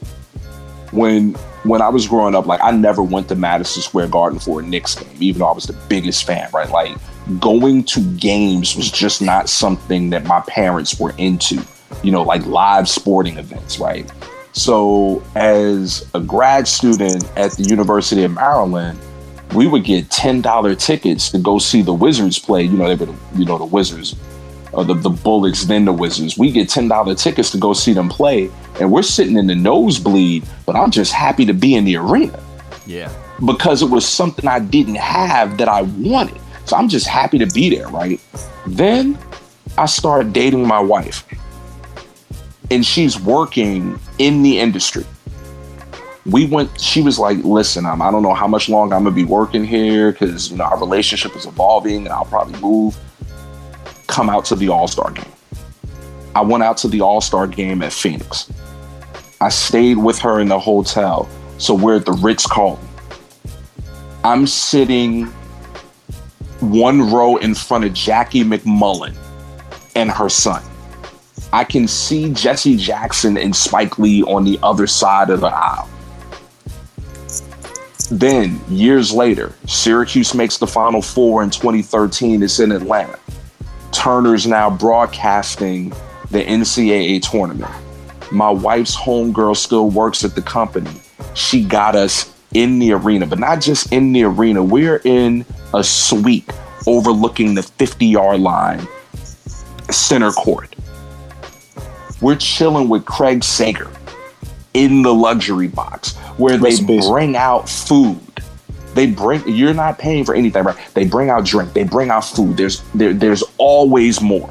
[0.91, 1.35] when
[1.65, 4.63] when I was growing up, like I never went to Madison Square Garden for a
[4.63, 6.71] Knicks game, even though I was the biggest fan, right?
[6.71, 6.97] Like
[7.41, 11.63] going to games was just not something that my parents were into,
[12.03, 14.11] you know, like live sporting events, right?
[14.53, 18.99] So as a grad student at the University of Maryland,
[19.55, 22.63] we would get ten dollar tickets to go see the Wizards play.
[22.65, 24.17] You know, they were the, you know the Wizards,
[24.73, 26.37] or the the Bullets, then the Wizards.
[26.37, 28.51] We get ten dollar tickets to go see them play,
[28.81, 30.45] and we're sitting in the nosebleed.
[30.67, 32.39] But I'm just happy to be in the arena
[32.87, 33.11] Yeah.
[33.47, 36.41] because it was something I didn't have that I wanted.
[36.69, 38.21] So I'm just happy to be there, right?
[38.67, 39.19] Then
[39.79, 41.25] I started dating my wife,
[42.71, 45.07] and she's working in the industry.
[46.27, 49.17] We went, she was like, listen, um, I don't know how much longer I'm gonna
[49.17, 52.99] be working here because you know our relationship is evolving and I'll probably move.
[54.07, 55.25] Come out to the All Star game.
[56.35, 58.53] I went out to the All Star game at Phoenix.
[59.41, 61.29] I stayed with her in the hotel.
[61.57, 62.87] So we're at the Ritz Carlton.
[64.23, 65.33] I'm sitting
[66.61, 69.17] one row in front of Jackie MacMullan
[69.95, 70.63] and her son.
[71.53, 75.89] I can see Jesse Jackson and Spike Lee on the other side of the aisle.
[78.11, 82.43] Then, years later, Syracuse makes the Final Four in 2013.
[82.43, 83.19] It's in Atlanta.
[83.93, 85.91] Turner's now broadcasting
[86.31, 87.73] the NCAA tournament.
[88.31, 90.91] My wife's homegirl still works at the company.
[91.35, 94.63] She got us in the arena, but not just in the arena.
[94.63, 95.45] We're in
[95.75, 96.49] a suite
[96.87, 98.87] overlooking the 50 yard line,
[99.91, 100.75] center court.
[102.21, 103.91] We're chilling with Craig Sager
[104.75, 107.09] in the luxury box where they Rest in peace.
[107.09, 108.21] bring out food.
[108.95, 110.77] They bring you're not paying for anything, right?
[110.95, 112.57] They bring out drink, they bring out food.
[112.57, 114.51] There's there, there's always more.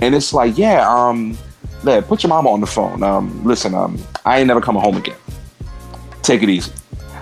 [0.00, 1.36] And it's like, yeah, um,
[1.82, 3.02] yeah, put your mama on the phone.
[3.02, 5.16] Um, listen, um, I ain't never coming home again.
[6.22, 6.70] Take it easy.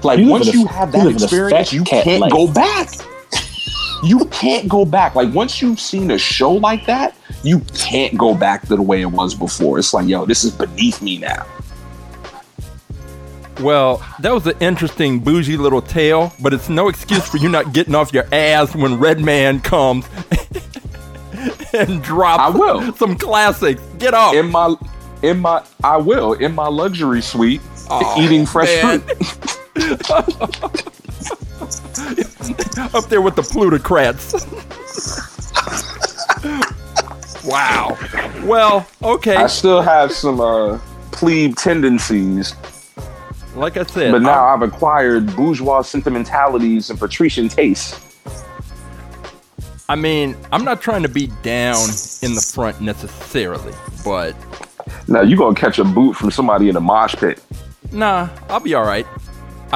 [0.05, 2.33] Like You once in a- you have that live experience, you can't life.
[2.33, 2.89] go back.
[4.05, 5.15] You can't go back.
[5.15, 9.01] Like once you've seen a show like that, you can't go back to the way
[9.01, 9.79] it was before.
[9.79, 11.47] It's like, yo, this is beneath me now.
[13.61, 17.73] Well, that was an interesting bougie little tale, but it's no excuse for you not
[17.73, 20.07] getting off your ass when Redman comes
[21.73, 22.93] and drops I will.
[22.97, 23.81] some classics.
[23.99, 24.35] Get off.
[24.35, 24.77] In my
[25.23, 29.01] in my I will, in my luxury suite, Aw, eating fresh man.
[29.01, 29.53] fruit.
[32.95, 34.35] Up there with the plutocrats.
[37.45, 37.97] Wow.
[38.45, 39.37] Well, okay.
[39.37, 40.79] I still have some uh,
[41.13, 42.55] plebe tendencies,
[43.55, 48.01] Like I said, but now I'm- I've acquired bourgeois sentimentalities and patrician tastes.
[49.89, 51.79] I mean, I'm not trying to be down
[52.23, 53.73] in the front necessarily,
[54.05, 54.35] but
[55.09, 57.41] Now you're gonna catch a boot from somebody in a mosh pit.
[57.93, 59.07] nah, I'll be all right.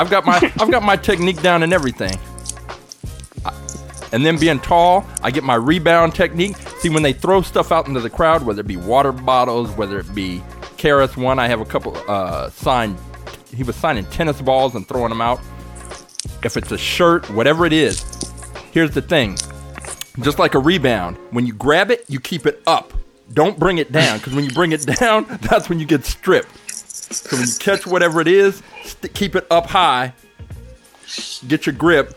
[0.00, 2.18] I've got my I've got my technique down and everything.
[4.12, 6.56] And then being tall, I get my rebound technique.
[6.78, 9.98] See, when they throw stuff out into the crowd, whether it be water bottles, whether
[9.98, 10.42] it be
[10.78, 12.98] KRS-One, I have a couple uh, signed.
[13.54, 15.38] He was signing tennis balls and throwing them out.
[16.42, 18.02] If it's a shirt, whatever it is,
[18.72, 19.36] here's the thing.
[20.22, 22.94] Just like a rebound, when you grab it, you keep it up.
[23.34, 26.48] Don't bring it down, because when you bring it down, that's when you get stripped.
[27.10, 30.12] So when you catch whatever it is, st- keep it up high,
[31.48, 32.16] get your grip,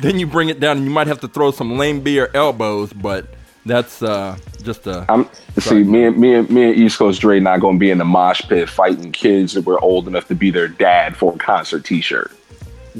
[0.00, 2.92] then you bring it down, and you might have to throw some lame beer elbows,
[2.92, 3.26] but
[3.64, 5.04] that's uh, just a.
[5.10, 7.98] I'm see me and me and me and East Coast Dre not gonna be in
[7.98, 11.38] the mosh pit fighting kids that were old enough to be their dad for a
[11.38, 12.30] concert T-shirt.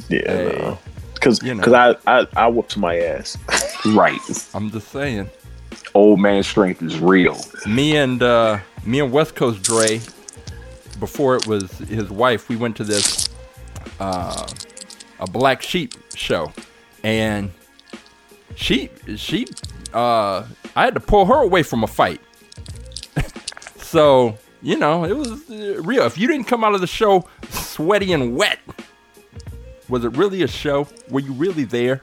[0.09, 0.79] Yeah, Hey, no.
[1.21, 1.63] Cause, you know.
[1.65, 3.37] cause I, I, I whooped my ass.
[3.87, 4.19] Right,
[4.55, 5.31] I'm just saying.
[5.95, 7.39] old man strength is real.
[7.67, 10.01] Me and uh, me and West Coast Dre,
[10.99, 13.29] before it was his wife, we went to this
[14.01, 14.47] uh,
[15.21, 16.53] a black sheep show,
[17.03, 17.51] and
[18.55, 19.47] she she
[19.93, 20.45] uh,
[20.77, 22.21] I had to pull her away from a fight.
[23.77, 26.05] so you know it was uh, real.
[26.05, 28.59] If you didn't come out of the show sweaty and wet,
[29.89, 30.89] was it really a show?
[31.11, 32.03] Were you really there?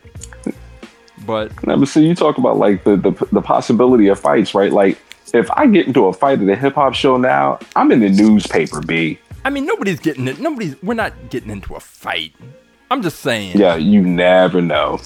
[1.25, 4.71] But Now, but see, you talk about like the, the the possibility of fights, right?
[4.71, 4.99] Like
[5.33, 8.09] if I get into a fight at a hip hop show now, I'm in the
[8.09, 9.19] newspaper, b.
[9.43, 10.39] I mean, nobody's getting it.
[10.39, 10.81] Nobody's.
[10.81, 12.33] We're not getting into a fight.
[12.91, 13.57] I'm just saying.
[13.57, 14.99] Yeah, you never know.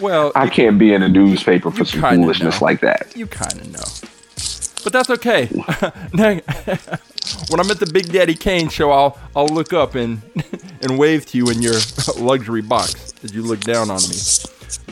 [0.00, 2.64] Well, I can't be in a newspaper for some foolishness know.
[2.64, 3.16] like that.
[3.16, 4.10] you kind of know.
[4.84, 5.48] But that's okay.
[7.48, 10.22] When I'm at the Big Daddy Kane show, I'll I'll look up and
[10.82, 11.74] and wave to you in your
[12.18, 14.16] luxury box as you look down on me.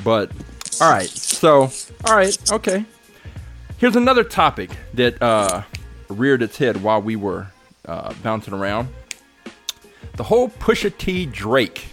[0.02, 0.32] But
[0.80, 1.70] all right, so
[2.04, 2.84] all right, okay.
[3.76, 5.62] Here's another topic that uh,
[6.08, 7.48] reared its head while we were
[7.86, 8.88] uh, bouncing around.
[10.16, 11.88] The whole Pusha T Drake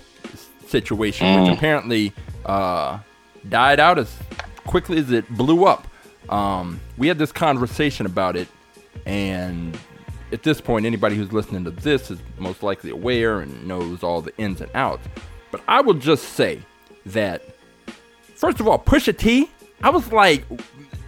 [0.67, 2.13] situation, which apparently
[2.45, 2.99] uh,
[3.49, 4.15] died out as
[4.65, 5.87] quickly as it blew up.
[6.29, 8.47] Um, we had this conversation about it,
[9.05, 9.77] and
[10.31, 14.21] at this point, anybody who's listening to this is most likely aware and knows all
[14.21, 15.07] the ins and outs.
[15.49, 16.61] But I will just say
[17.07, 17.43] that,
[18.35, 19.49] first of all, Pusha T,
[19.81, 20.45] I was like,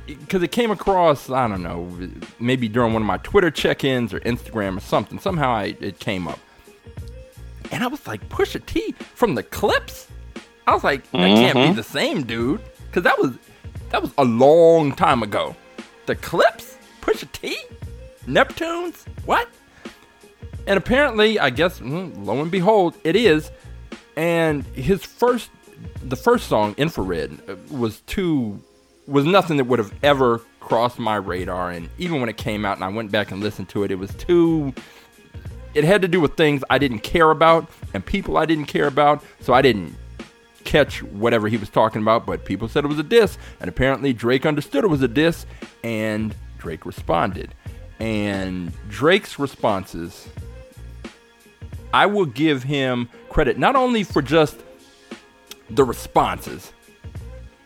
[0.06, 1.90] because it came across, I don't know,
[2.40, 5.20] maybe during one of my Twitter check ins or Instagram or something.
[5.20, 6.40] Somehow I, it came up.
[7.72, 10.08] And I was like, Pusha T from the Clipse?
[10.68, 12.62] I was like, that can't be the same dude.
[12.88, 13.34] Because that was
[13.90, 15.56] that was a long time ago.
[16.06, 16.78] The Clipse?
[17.02, 17.58] Pusha T?
[18.28, 19.06] Neptunes?
[19.26, 19.48] What?
[20.68, 23.52] And apparently, I guess, mm, lo and behold, it is.
[24.16, 25.50] And his first,
[26.02, 28.62] the first song, Infrared, uh, was too,
[29.08, 31.72] was nothing that would have ever crossed my radar.
[31.72, 33.96] And even when it came out and I went back and listened to it, it
[33.96, 34.74] was too,
[35.74, 38.88] it had to do with things I didn't care about and people I didn't care
[38.88, 39.24] about.
[39.42, 39.96] So I didn't
[40.64, 44.14] catch whatever he was talking about, but people said it was a diss, and apparently
[44.14, 45.46] Drake understood it was a diss,
[45.84, 47.54] and Drake responded.
[48.00, 50.28] And Drake's responses,
[51.94, 54.58] I will give him credit not only for just
[55.70, 56.73] the responses,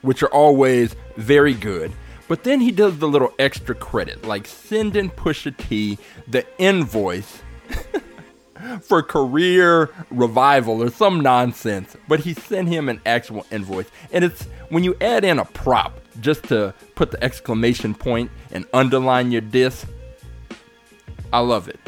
[0.02, 1.91] which are always very good,
[2.28, 7.41] but then he does the little extra credit, like sending Pusha T the invoice
[8.82, 13.89] for career revival or some nonsense, but he sent him an actual invoice.
[14.12, 18.66] And it's when you add in a prop just to put the exclamation point and
[18.74, 19.86] underline your diss,
[21.32, 21.80] I love it.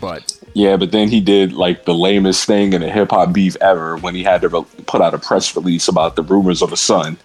[0.00, 3.56] But Yeah, but then he did like the lamest thing in a hip hop beef
[3.60, 6.72] ever when he had to re- put out a press release about the rumors of
[6.72, 7.16] a son.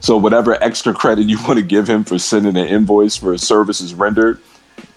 [0.00, 3.94] So whatever extra credit you want to give him for sending an invoice for services
[3.94, 4.40] rendered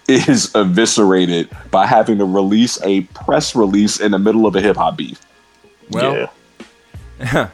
[0.08, 4.76] is eviscerated by having to release a press release in the middle of a hip
[4.76, 5.20] hop beef.
[5.90, 6.30] well, yeah.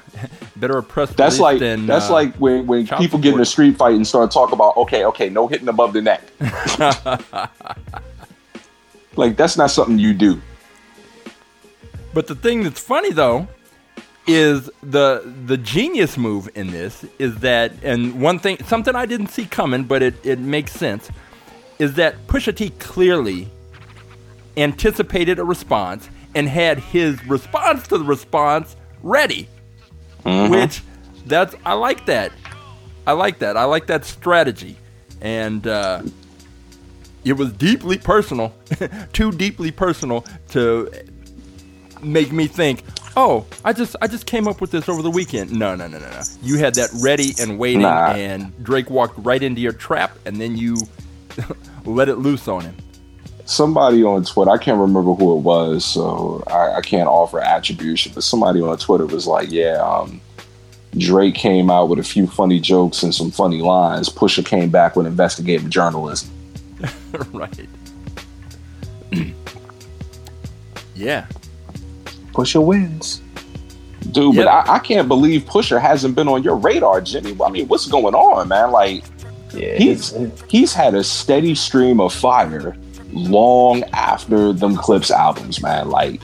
[0.56, 3.34] better a press That's release like than, that's uh, like when, when child people get
[3.34, 6.22] in a street fight and start talking about okay, okay, no hitting above the neck.
[9.16, 10.40] Like that's not something you do.
[12.14, 13.48] But the thing that's funny though
[14.26, 19.28] is the the genius move in this is that and one thing something I didn't
[19.28, 21.10] see coming, but it, it makes sense,
[21.78, 23.48] is that Pusha T clearly
[24.56, 29.48] anticipated a response and had his response to the response ready.
[30.24, 30.82] Which
[31.26, 32.32] that's I like that.
[33.06, 33.56] I like that.
[33.56, 34.76] I like that strategy,
[35.20, 36.02] and uh,
[37.24, 38.52] it was deeply personal,
[39.12, 40.90] too deeply personal to
[42.02, 42.82] make me think.
[43.16, 45.52] Oh, I just I just came up with this over the weekend.
[45.52, 46.20] No, no, no, no, no.
[46.42, 48.12] You had that ready and waiting, Nah.
[48.12, 50.76] and Drake walked right into your trap, and then you
[51.84, 52.74] let it loose on him.
[53.44, 58.12] somebody on Twitter, I can't remember who it was, so I, I can't offer attribution,
[58.14, 60.20] but somebody on Twitter was like, yeah, um,
[60.96, 64.08] Drake came out with a few funny jokes and some funny lines.
[64.08, 66.30] Pusha came back with investigative journalism.
[67.32, 67.68] right.
[70.94, 71.26] yeah.
[72.32, 73.20] Pusha wins.
[74.10, 74.44] Dude, Yeah.
[74.44, 77.36] but I, I can't believe Pusha hasn't been on your radar, Jimmy.
[77.44, 78.70] I mean, what's going on, man?
[78.70, 79.04] Like,
[79.54, 80.14] Yeah, he's
[80.48, 82.76] he's had a steady stream of fire
[83.12, 85.88] long after them Clipse albums, man.
[85.90, 86.20] Like,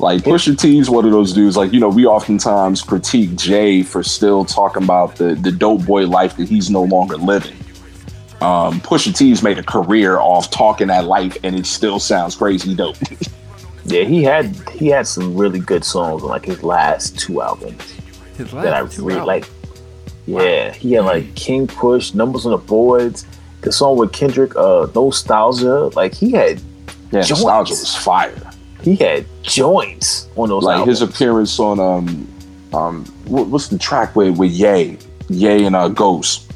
[0.00, 1.56] like Pusha T's one of those dudes.
[1.56, 6.06] Like, you know, we oftentimes critique Jay for still talking about the the dope boy
[6.06, 7.56] life that he's no longer living.
[8.42, 12.74] Um, Pusha T's made a career off talking that life, and it still sounds crazy
[12.74, 12.96] dope.
[13.84, 17.82] yeah, he had he had some really good songs on like his last two albums
[18.36, 19.48] His that I last two really albums.
[19.48, 19.50] like.
[20.26, 23.26] Yeah, he had like King Push, Numbers on the Boards,
[23.62, 25.90] the song with Kendrick, uh, Nostalgia.
[25.96, 26.60] Like he had
[27.10, 27.30] yeah, Joints.
[27.30, 28.50] nostalgia was fire.
[28.82, 31.00] he had joints on those like albums.
[31.00, 32.28] his appearance on um
[32.72, 34.96] um what, what's the track with with Ye
[35.28, 36.51] Ye and uh Ghost.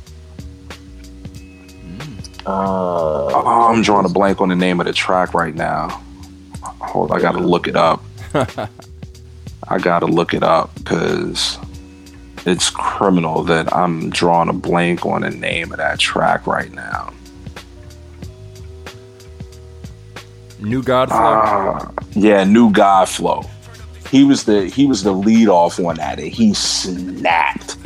[2.47, 6.03] Uh, Oh, I'm drawing a blank on the name of the track right now.
[6.63, 8.03] Hold, I gotta look it up.
[9.69, 11.59] I gotta look it up because
[12.45, 17.13] it's criminal that I'm drawing a blank on the name of that track right now.
[20.61, 21.19] New God Flow.
[21.19, 23.43] Ah, yeah, New God Flow.
[24.11, 27.77] He was the he was the lead off on that, and he snapped.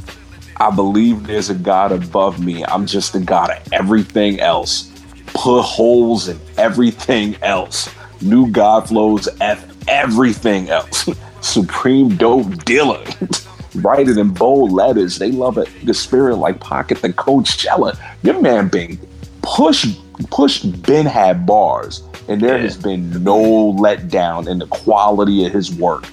[0.61, 2.65] I believe there's a God above me.
[2.67, 4.93] I'm just the God of everything else.
[5.29, 7.89] Put holes in everything else.
[8.21, 11.09] New God flows F everything else.
[11.41, 13.03] Supreme dope dealer.
[13.77, 15.19] Write it in bold letters.
[15.19, 15.69] They love it.
[15.85, 17.99] The spirit like pocket the Coachella.
[18.23, 18.99] Your man been
[19.43, 19.97] push
[20.31, 22.65] push been had bars, and there Yeah.
[22.65, 26.05] has been no letdown in the quality of his work.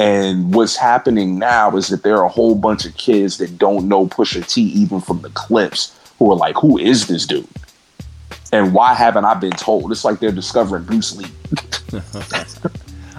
[0.00, 3.86] And what's happening now is that there are a whole bunch of kids that don't
[3.86, 7.46] know Pusha T even from the Clipse who are like, who is this dude?
[8.52, 9.92] And why haven't I been told?
[9.92, 11.26] It's like they're discovering Bruce Lee.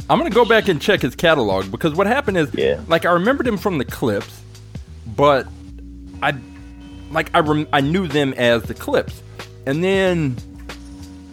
[0.09, 2.81] I'm gonna go back and check his catalog because what happened is, Yeah.
[2.87, 4.41] like I remembered him from the Clipse,
[5.15, 5.47] but
[6.21, 6.33] I,
[7.11, 9.21] like I rem- I knew them as the Clipse,
[9.65, 10.35] and then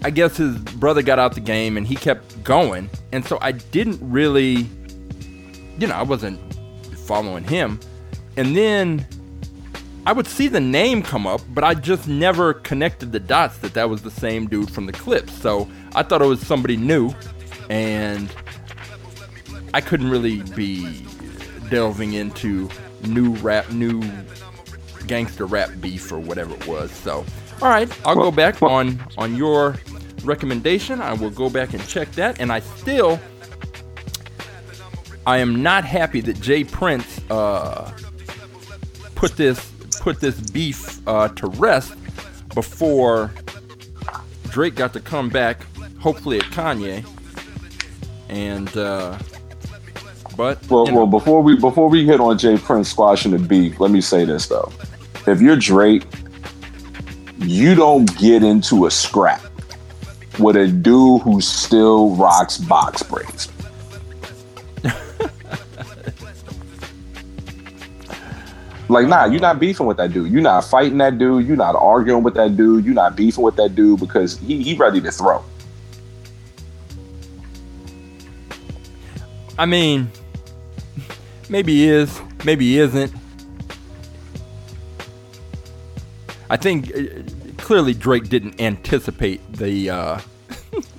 [0.04, 3.50] I guess his brother got out the game and he kept going, and so I
[3.52, 4.68] didn't really,
[5.78, 6.40] you know, I wasn't
[7.06, 7.80] following him,
[8.36, 9.06] and then
[10.06, 13.74] I would see the name come up, but I just never connected the dots that
[13.74, 15.32] that was the same dude from the Clipse.
[15.32, 17.12] So I thought it was somebody new,
[17.68, 18.32] and
[19.74, 21.06] I couldn't really be
[21.68, 22.68] delving into
[23.06, 24.02] new rap, new
[25.06, 26.90] gangster rap beef or whatever it was.
[26.90, 27.24] So,
[27.60, 29.76] all right, I'll go back on on your
[30.24, 31.00] recommendation.
[31.00, 33.20] I will go back and check that, and I still.
[35.28, 36.64] I am not happy that J.
[36.64, 37.92] Prince uh,
[39.14, 39.60] put this
[40.00, 41.92] put this beef uh, to rest
[42.54, 43.30] before
[44.44, 45.66] Drake got to come back,
[45.98, 47.06] hopefully at Kanye.
[48.30, 49.18] And uh,
[50.34, 52.56] but Well, you know, well, before we before we hit on J.
[52.56, 54.72] Prince squashing the beef, let me say this though:
[55.26, 56.06] if you're Drake,
[57.36, 59.42] you don't get into a scrap
[60.38, 63.52] with a dude who still rocks box braids.
[68.88, 70.32] Like, nah, you're not beefing with that dude.
[70.32, 71.46] You're not fighting that dude.
[71.46, 72.84] You're not arguing with that dude.
[72.84, 75.44] You're not beefing with that dude because he he ready to throw.
[79.58, 80.10] I mean,
[81.48, 83.12] maybe he is, maybe he isn't.
[86.48, 87.02] I think uh,
[87.58, 90.20] clearly Drake didn't anticipate the uh,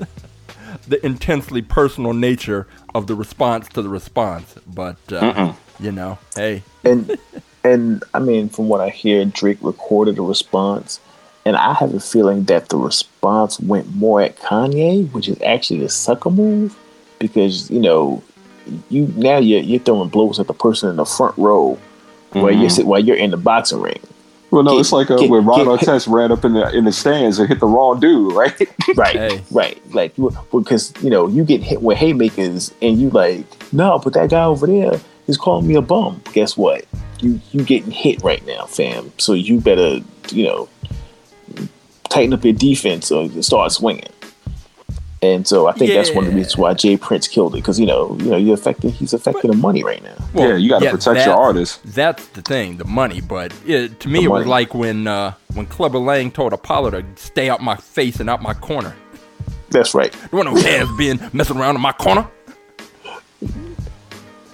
[0.88, 6.62] the intensely personal nature of the response to the response, but uh, you know, hey,
[6.84, 7.18] and
[7.64, 11.00] and I mean, from what I hear, Drake recorded a response,
[11.46, 15.80] and I have a feeling that the response went more at Kanye, which is actually
[15.80, 16.78] the sucker move,
[17.20, 18.24] because you know,
[18.90, 21.78] you now you're you're throwing blows at the person in the front row,
[22.34, 24.00] while you're while you're in the boxing ring.
[24.52, 26.70] Well, no, Get- it's like uh, get- when Ron get- Artest ran up in the
[26.76, 28.60] in the stands and hit the wrong dude, right?
[28.96, 29.42] Right, Hey.
[29.52, 29.94] right.
[29.94, 34.14] Like you- because you know you get hit with haymakers, and you like, no, but
[34.14, 36.22] that guy over there is calling me a bum.
[36.34, 36.84] Guess what?
[37.20, 39.12] You you getting hit right now, fam.
[39.18, 40.70] So you better you know
[42.10, 44.08] tighten up your defense or start swinging.
[45.22, 46.96] And so I think that's one of the reasons why J.
[46.96, 50.02] Prince killed it because you know you know you're affecting he's affecting the money right
[50.02, 50.16] now.
[50.34, 51.82] Yeah, you gotta protect your artist.
[51.84, 53.20] That's the thing, the money.
[53.20, 56.92] But it, to me, The it was like when uh, when Clubber Lang told Apollo
[56.92, 58.96] to stay out my face and out my corner.
[59.72, 60.14] That's right.
[60.32, 62.26] The one who has been messing around in my corner?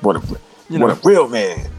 [0.01, 0.19] What a
[0.69, 0.93] You what know.
[0.93, 1.69] a real man.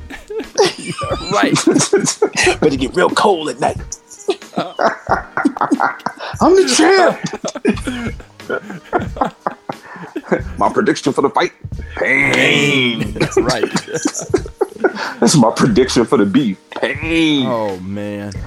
[1.32, 1.54] Right.
[2.60, 3.76] Better get real cold at night.
[6.40, 7.18] I'm the champ.
[10.58, 11.52] My prediction for the fight:
[11.96, 13.16] pain.
[13.36, 13.64] right.
[15.20, 17.46] That's my prediction for the beef: pain.
[17.46, 18.32] Oh man.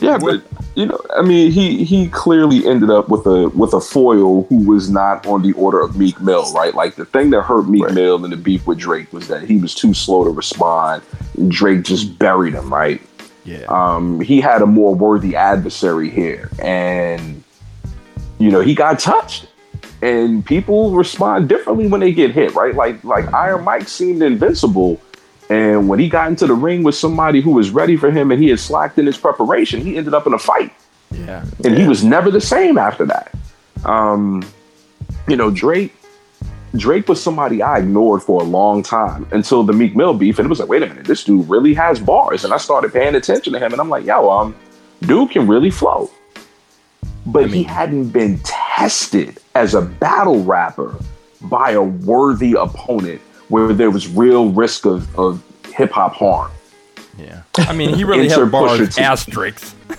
[0.00, 0.42] Yeah, but
[0.74, 4.66] you know, I mean, he he clearly ended up with a with a foil who
[4.68, 6.74] was not on the order of Meek Mill, right?
[6.74, 7.94] Like the thing that hurt Meek Right.
[7.94, 11.02] Mill in the beef with Drake was that he was too slow to respond,
[11.36, 13.00] and Drake just buried him, right?
[13.44, 13.64] Yeah.
[13.68, 17.42] Um, he had a more worthy adversary here, and
[18.38, 19.46] you know, he got touched.
[20.00, 22.74] And people respond differently when they get hit, right?
[22.74, 25.00] Like like Iron Mike seemed invincible,
[25.50, 28.40] and when he got into the ring with somebody who was ready for him and
[28.42, 30.72] he had slacked in his preparation, he ended up in a fight.
[31.10, 31.44] yeah.
[31.64, 33.34] And he was never the same after that.
[33.84, 34.44] Um,
[35.26, 35.94] you know, Drake
[36.76, 40.38] Drake was somebody I ignored for a long time until the Meek Mill beef.
[40.38, 42.44] And it was like, wait a minute, this dude really has bars.
[42.44, 44.54] And I started paying attention to him and I'm like, yo, um,
[45.00, 46.10] dude can really flow.
[47.26, 48.38] But he mean- hadn't been
[48.78, 50.94] tested as a battle rapper
[51.42, 55.42] by a worthy opponent where there was real risk of, of
[55.74, 56.50] hip hop harm.
[57.18, 57.42] Yeah.
[57.56, 59.74] I mean, he really had bars asterisks.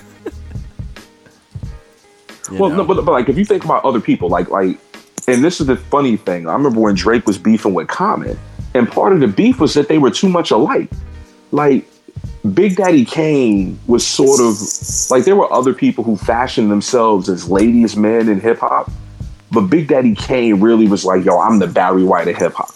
[2.51, 2.77] Well, know?
[2.77, 4.79] no, but, but like if you think about other people, like like,
[5.27, 6.49] and this is the funny thing.
[6.49, 8.39] I remember when Drake was beefing with Common,
[8.73, 10.89] and part of the beef was that they were too much alike.
[11.51, 11.85] Like
[12.53, 14.55] Big Daddy Kane was sort of
[15.11, 18.89] like there were other people who fashioned themselves as ladies' men in hip hop,
[19.51, 22.71] but Big Daddy Kane really was like, yo, I'm the Barry White of hip hop,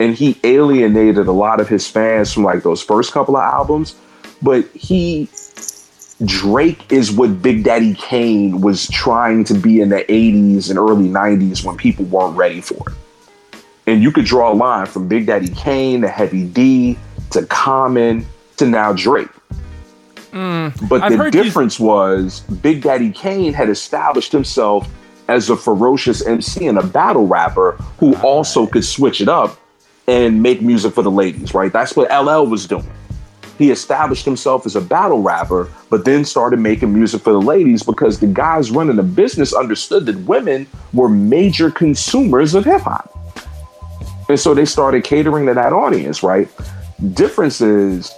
[0.00, 3.94] and he alienated a lot of his fans from like those first couple of albums.
[4.42, 5.28] But he
[6.24, 11.08] Drake is what Big Daddy Kane was trying to be in the 80s and early
[11.08, 13.60] 90s when people weren't ready for it.
[13.86, 16.98] And you could draw a line from Big Daddy Kane to Heavy D
[17.30, 18.26] to Common
[18.56, 19.28] to now Drake.
[20.32, 24.88] but Mm, I've the heard you- difference was Big Daddy Kane had established himself
[25.28, 29.58] as a ferocious MC and a battle rapper who also could switch it up
[30.08, 31.72] and make music for the ladies, right?
[31.72, 32.86] That's what LL was doing
[33.56, 37.84] he established himself as a battle rapper, but then started making music for the ladies
[37.84, 43.16] because the guys running the business understood that women were major consumers of hip hop.
[44.28, 46.48] And so they started catering to that audience, right?
[47.12, 48.10] Difference is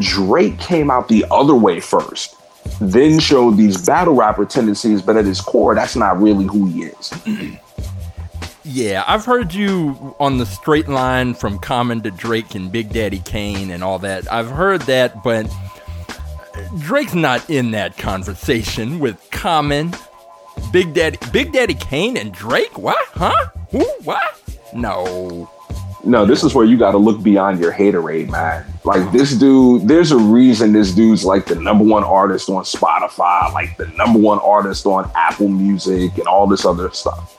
[0.00, 2.36] Drake came out the other way first,
[2.80, 6.84] then showed these battle rapper tendencies, but at his core, that's not really who he
[6.84, 7.12] is.
[8.64, 13.20] Yeah, I've heard you on the straight line from Common to Drake and Big Daddy
[13.20, 14.30] Kane and all that.
[14.30, 15.46] I've heard that, but
[16.80, 19.94] Drake's not in that conversation with Common,
[20.72, 22.76] Big Daddy, Big Daddy Kane and Drake.
[22.76, 22.98] What?
[23.12, 23.50] Huh?
[23.70, 23.84] Who?
[24.02, 24.40] What?
[24.74, 25.48] No.
[26.06, 28.64] No, this is where you got to look beyond your haterade, man.
[28.84, 33.52] Like this dude, there's a reason this dude's like the number one artist on Spotify,
[33.52, 37.36] like the number one artist on Apple Music, and all this other stuff.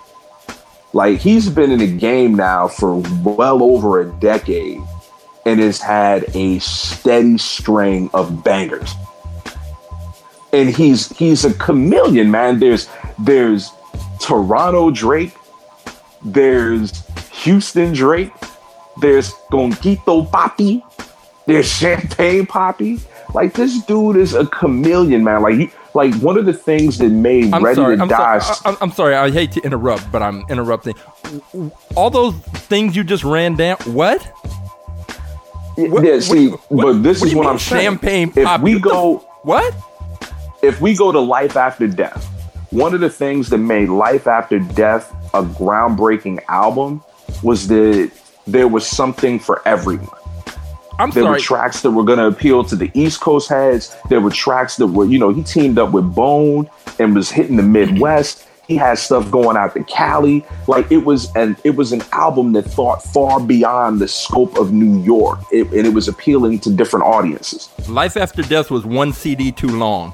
[0.91, 4.81] Like he's been in the game now for well over a decade,
[5.45, 8.93] and has had a steady string of bangers.
[10.51, 12.59] And he's he's a chameleon, man.
[12.59, 13.71] There's there's
[14.19, 15.33] Toronto Drake,
[16.25, 17.05] there's
[17.43, 18.33] Houston Drake,
[19.01, 20.81] there's Gonquito Papi,
[21.45, 22.99] there's Champagne Papi.
[23.33, 25.41] Like this dude is a chameleon, man.
[25.41, 27.95] Like he, like one of the things that made I'm Ready sorry.
[27.97, 28.39] to I'm, Die.
[28.39, 28.75] sorry.
[28.75, 29.15] I- I'm, sorry.
[29.15, 30.95] I hate to interrupt, but I'm interrupting.
[31.95, 32.35] All those
[32.69, 33.77] things you just ran down.
[33.85, 34.21] What?
[35.75, 37.83] What- yeah, see, what- what- but this is what I'm saying.
[37.99, 39.73] champagne If we What the go, What?
[40.61, 42.25] if we go to Life After Death,
[42.71, 47.03] one of the things that made Life After Death a groundbreaking album
[47.43, 48.11] was that
[48.47, 50.07] there was something for everyone.
[50.99, 51.33] I'm There sorry.
[51.35, 53.95] were tracks that were going to appeal to the East Coast heads.
[54.09, 56.67] There were tracks that were, you know, he teamed up with Bone
[56.97, 58.47] and was hitting the Midwest.
[58.67, 60.43] He had stuff going out to Cali.
[60.67, 64.73] Like it was an it was an album that thought far beyond the scope of
[64.73, 67.69] New York, it, and it was appealing to different audiences.
[67.87, 70.13] Life After Death was one CD too long.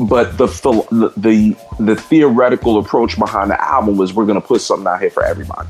[0.00, 4.60] But the the the, the theoretical approach behind the album was we're going to put
[4.60, 5.68] something out here for everybody.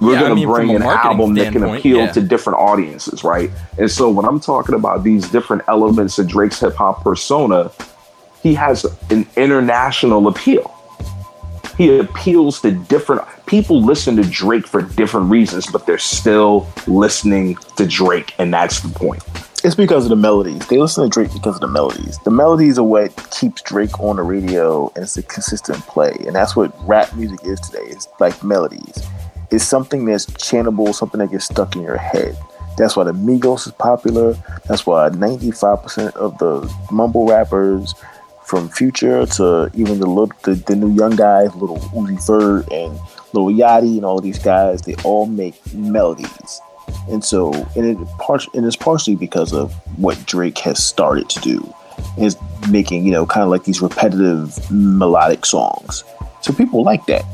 [0.00, 2.12] We're Yeah, I gonna mean, bring an album that can appeal yeah.
[2.12, 3.50] to different audiences, right?
[3.78, 7.70] And so when I'm talking about these different elements of Drake's hip hop persona,
[8.42, 10.70] he has an international appeal.
[11.78, 17.56] He appeals to different people listen to Drake for different reasons, but they're still listening
[17.76, 19.22] to Drake, and that's the point.
[19.64, 20.66] It's because of the melodies.
[20.66, 22.18] They listen to Drake because of the melodies.
[22.18, 26.14] The melodies are what keeps Drake on the radio, and it's a consistent play.
[26.26, 27.84] And that's what rap music is today.
[27.86, 29.02] It's like melodies.
[29.50, 32.36] It's something that's chantable, something that gets stuck in your head.
[32.76, 34.34] That's why the Migos is popular.
[34.68, 37.94] That's why 95% of the mumble rappers,
[38.44, 42.98] from Future to even the little, the, the new young guys, little Uzi Vert and
[43.32, 46.60] Lil Yachty and all these guys, they all make melodies.
[47.08, 51.40] And so, and it part, and it's partially because of what Drake has started to
[51.40, 51.74] do,
[52.18, 52.36] is
[52.70, 56.04] making you know kind of like these repetitive melodic songs.
[56.42, 57.24] So people like that,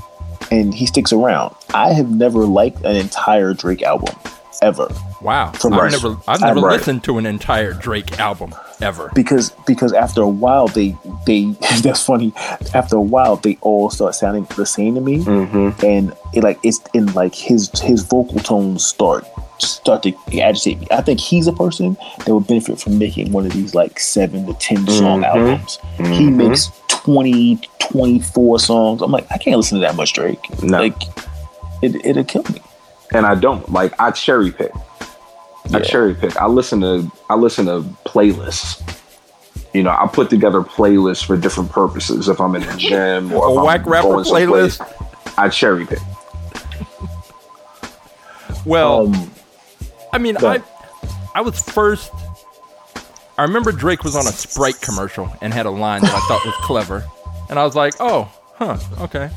[0.51, 1.55] and he sticks around.
[1.75, 4.15] I have never liked an entire Drake album
[4.63, 4.89] ever
[5.21, 5.53] Wow.
[5.53, 6.79] From I've never I've I'm never right.
[6.79, 9.11] listened to an entire Drake album ever.
[9.15, 10.97] because because after a while they
[11.27, 11.45] they
[11.83, 12.33] that's funny.
[12.75, 15.85] After a while they all start sounding the same to me, Mm-hmm.
[15.85, 19.25] and it like it's in like his his vocal tones start
[19.59, 20.87] start to agitate me.
[20.91, 24.47] I think he's a person that would benefit from making one of these like seven
[24.47, 25.25] to ten song Mhm.
[25.27, 25.79] albums.
[25.99, 26.35] He Mhm.
[26.37, 29.03] makes 20, 24 songs.
[29.03, 30.39] I'm like, I can't listen to that much Drake.
[30.63, 30.79] No.
[30.79, 31.03] Like
[31.83, 32.61] it it'll kill me.
[33.13, 34.73] and I don't like I cherry pick.
[35.73, 36.37] I cherry pick.
[36.37, 38.83] I listen to I listen to playlists.
[39.73, 42.29] You know, I put together playlists for different purposes.
[42.29, 44.81] If I'm in the gym or A if I'm whack rapper playlist?
[45.39, 46.01] I cherry pick.
[48.67, 49.31] Well, Um,
[50.13, 50.63] I mean, I.
[51.35, 52.11] I was first.
[53.39, 56.45] I remember Drake was on a Sprite commercial and had a line that I thought
[56.45, 57.05] was clever,
[57.49, 59.31] and I was like, "Oh, huh, okay."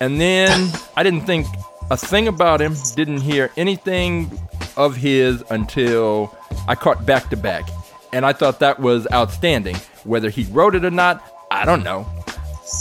[0.00, 1.46] And then I didn't think
[1.90, 2.76] a thing about him.
[2.94, 4.30] Didn't hear anything
[4.76, 6.36] of his until
[6.68, 7.68] I caught back to back,
[8.12, 9.76] and I thought that was outstanding.
[10.04, 12.06] Whether he wrote it or not, I don't know.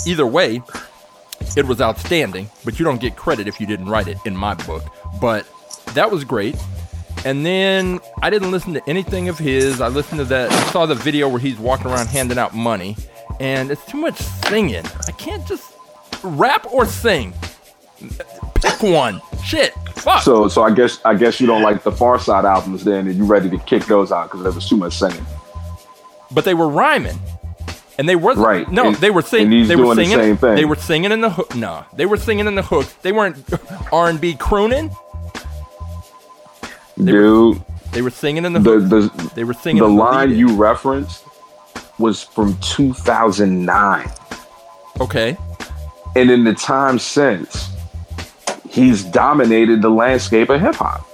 [0.06, 0.62] Either way,
[1.58, 4.54] it was outstanding, but you don't get credit if you didn't write it in my
[4.54, 4.84] book.
[5.20, 5.48] But
[5.94, 6.56] that was great.
[7.26, 9.82] And then I didn't listen to anything of his.
[9.82, 10.52] I listened to that.
[10.52, 12.96] I saw the video where he's walking around handing out money,
[13.40, 14.16] and it's too much
[14.48, 14.86] singing.
[15.08, 15.74] I can't just
[16.24, 17.34] rap or sing.
[18.56, 19.22] Pick one.
[19.44, 19.74] Shit.
[19.96, 20.22] Fuck.
[20.24, 23.26] So so I guess I guess you don't like the Pharcyde albums then and you
[23.26, 25.26] ready to kick those out because there was too much singing.
[26.32, 27.20] but they were rhyming,
[27.98, 29.68] and they were Right, No, and- they were singing.
[29.68, 30.20] They were doing the singing.
[30.20, 30.56] same thing.
[30.56, 31.56] They were singing in the hook.
[31.56, 32.88] No, they were singing in the hook.
[33.02, 33.38] They weren't
[33.92, 34.92] R and B crooning.
[36.98, 37.20] They were-
[37.54, 37.62] Dude,
[37.92, 41.24] They were singing in the the the They were singing the in line you referenced
[41.98, 44.10] was from 2009.
[45.02, 45.36] Okay.
[46.16, 47.70] And in the time since,
[48.70, 51.06] he's dominated the landscape of hip hop.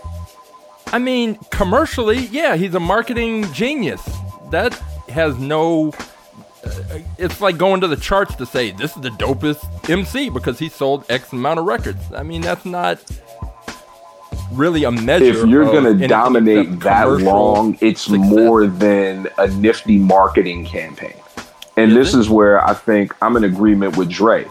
[0.88, 4.08] I mean, commercially, yeah, he's a marketing genius.
[4.52, 4.74] That
[5.10, 5.92] has no.
[6.64, 10.58] Uh, it's like going to the charts to say this is the dopest MC because
[10.60, 12.02] he sold X amount of records.
[12.16, 13.00] I mean, that's not
[14.52, 15.26] really a measure.
[15.26, 18.30] If you're going to dominate that long, it's success.
[18.30, 21.14] more than a nifty marketing campaign.
[21.78, 22.20] And Is this it?
[22.22, 24.46] is where I think I'm in agreement with Dre.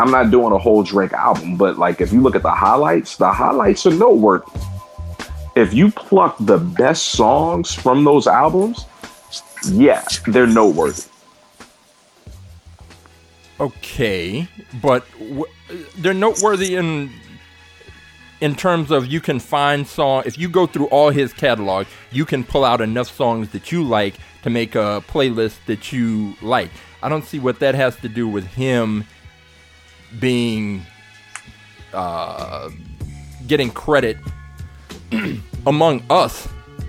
[0.00, 3.16] I'm not doing a whole Drake album, but like if you look at the highlights,
[3.16, 4.46] the highlights are noteworthy.
[5.56, 8.86] If you pluck the best songs from those albums,
[9.68, 11.02] yeah, they're noteworthy.
[13.60, 14.48] Okay,
[14.80, 15.44] but w-
[15.98, 17.10] they're noteworthy in
[18.40, 22.24] in terms of you can find song if you go through all his catalog, you
[22.24, 24.14] can pull out enough songs that you like
[24.44, 26.70] to make a playlist that you like.
[27.02, 29.04] I don't see what that has to do with him
[30.18, 30.84] being
[31.92, 32.70] uh,
[33.46, 34.16] getting credit
[35.66, 36.48] among us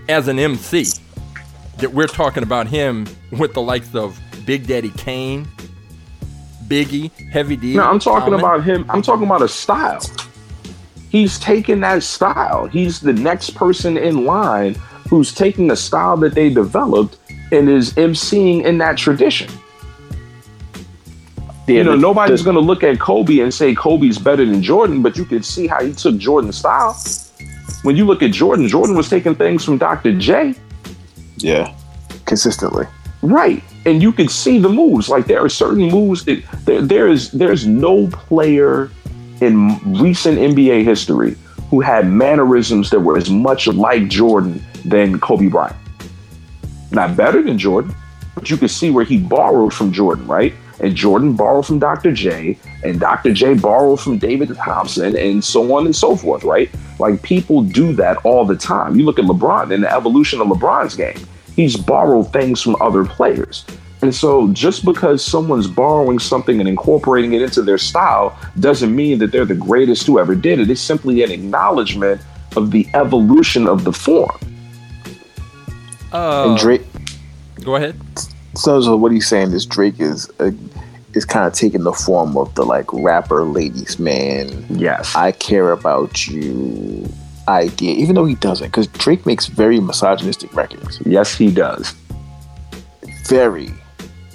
[0.10, 0.86] as an MC.
[1.78, 5.48] That we're talking about him with the likes of Big Daddy Kane,
[6.68, 7.76] Biggie, Heavy D.
[7.76, 8.40] No, I'm talking Common.
[8.40, 8.86] about him.
[8.90, 10.02] I'm talking about a style.
[11.10, 12.68] He's taking that style.
[12.68, 14.76] He's the next person in line
[15.10, 17.18] who's taking the style that they developed
[17.52, 19.52] and is emceeing in that tradition.
[21.68, 25.02] You know, the- nobody's going to look at Kobe and say Kobe's better than Jordan,
[25.02, 26.98] but you can see how he took Jordan's style.
[27.84, 30.18] When you look at Jordan, Jordan was taking things from Dr.
[30.18, 30.54] J.
[31.38, 31.74] Yeah,
[32.26, 32.86] consistently.
[33.24, 33.64] Right.
[33.86, 35.10] And you can see the moves.
[35.10, 38.92] Like there are certain moves that there, there is there's no player
[39.42, 41.36] in recent NBA history
[41.72, 45.76] who had mannerisms that were as much like Jordan than Kobe Bryant.
[46.92, 47.96] Not better than Jordan,
[48.36, 50.54] but you could see where he borrowed from Jordan, right?
[50.82, 52.12] And Jordan borrowed from Dr.
[52.12, 53.32] J, and Dr.
[53.32, 56.70] J borrowed from David Thompson, and so on and so forth, right?
[57.00, 59.00] Like people do that all the time.
[59.00, 61.18] You look at LeBron and the evolution of LeBron's game,
[61.56, 63.66] he's borrowed things from other players.
[64.02, 69.20] And so just because someone's borrowing something and incorporating it into their style doesn't mean
[69.20, 70.72] that they're the greatest who ever did it.
[70.72, 72.22] It's simply an acknowledgement
[72.56, 74.38] of the evolution of the form.
[76.12, 76.82] Uh, and Drake.
[77.64, 77.96] go ahead.
[78.56, 80.52] So, so what he's saying is Drake is uh,
[81.14, 84.66] is kind of taking the form of the like rapper ladies man.
[84.70, 85.16] Yes.
[85.16, 87.08] I care about you
[87.48, 91.02] idea, even though he doesn't, because Drake makes very misogynistic records.
[91.06, 91.94] Yes, he does.
[93.26, 93.70] Very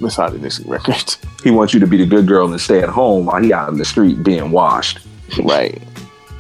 [0.01, 1.19] misogynistic records.
[1.45, 3.69] He wants you to be the good girl and stay at home while he out
[3.69, 4.99] in the street being washed.
[5.45, 5.81] right.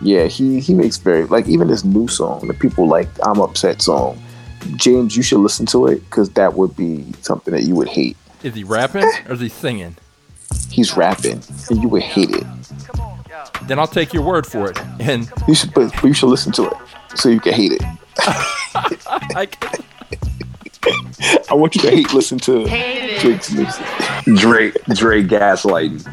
[0.02, 3.80] Yeah, he he makes very like even this new song, the people like I'm upset
[3.80, 4.20] song.
[4.76, 8.16] James, you should listen to it because that would be something that you would hate.
[8.42, 9.96] Is he rapping or is he singing?
[10.70, 12.44] He's rapping and you would hate it.
[13.62, 14.78] Then I'll take your word for it.
[15.00, 16.76] And You should, but, but you should listen to it
[17.16, 17.82] so you can hate it.
[18.74, 19.48] I,
[21.50, 23.84] I want you to hate listen to Drake's music.
[24.36, 26.02] Drake, Drake gaslighting.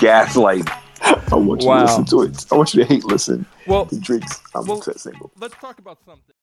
[0.00, 0.76] gaslighting.
[1.02, 1.78] I want you Wow.
[1.78, 2.46] to listen to it.
[2.52, 5.30] I want you to hate listen well, to Drake's I'm Well- upset single.
[5.40, 6.34] let's talk about something.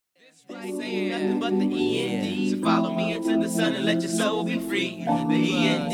[0.50, 2.52] Saying nothing but the END.
[2.52, 5.04] So follow me into the sun and let your soul be free.
[5.04, 5.12] The
[5.58, 5.92] END,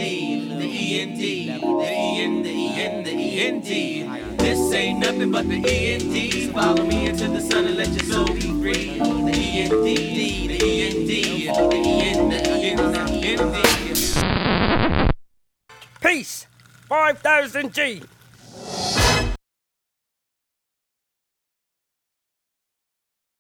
[0.60, 4.38] the END, the END, the END, the END.
[4.38, 6.32] This ain't nothing but the END.
[6.32, 9.00] So follow me into the sun and let your soul be free.
[9.00, 9.96] The END, the
[10.62, 12.40] END, the END, the
[15.04, 15.14] END.
[16.02, 16.46] Peace.
[16.90, 18.04] 5000 G.
[18.66, 19.03] Bye.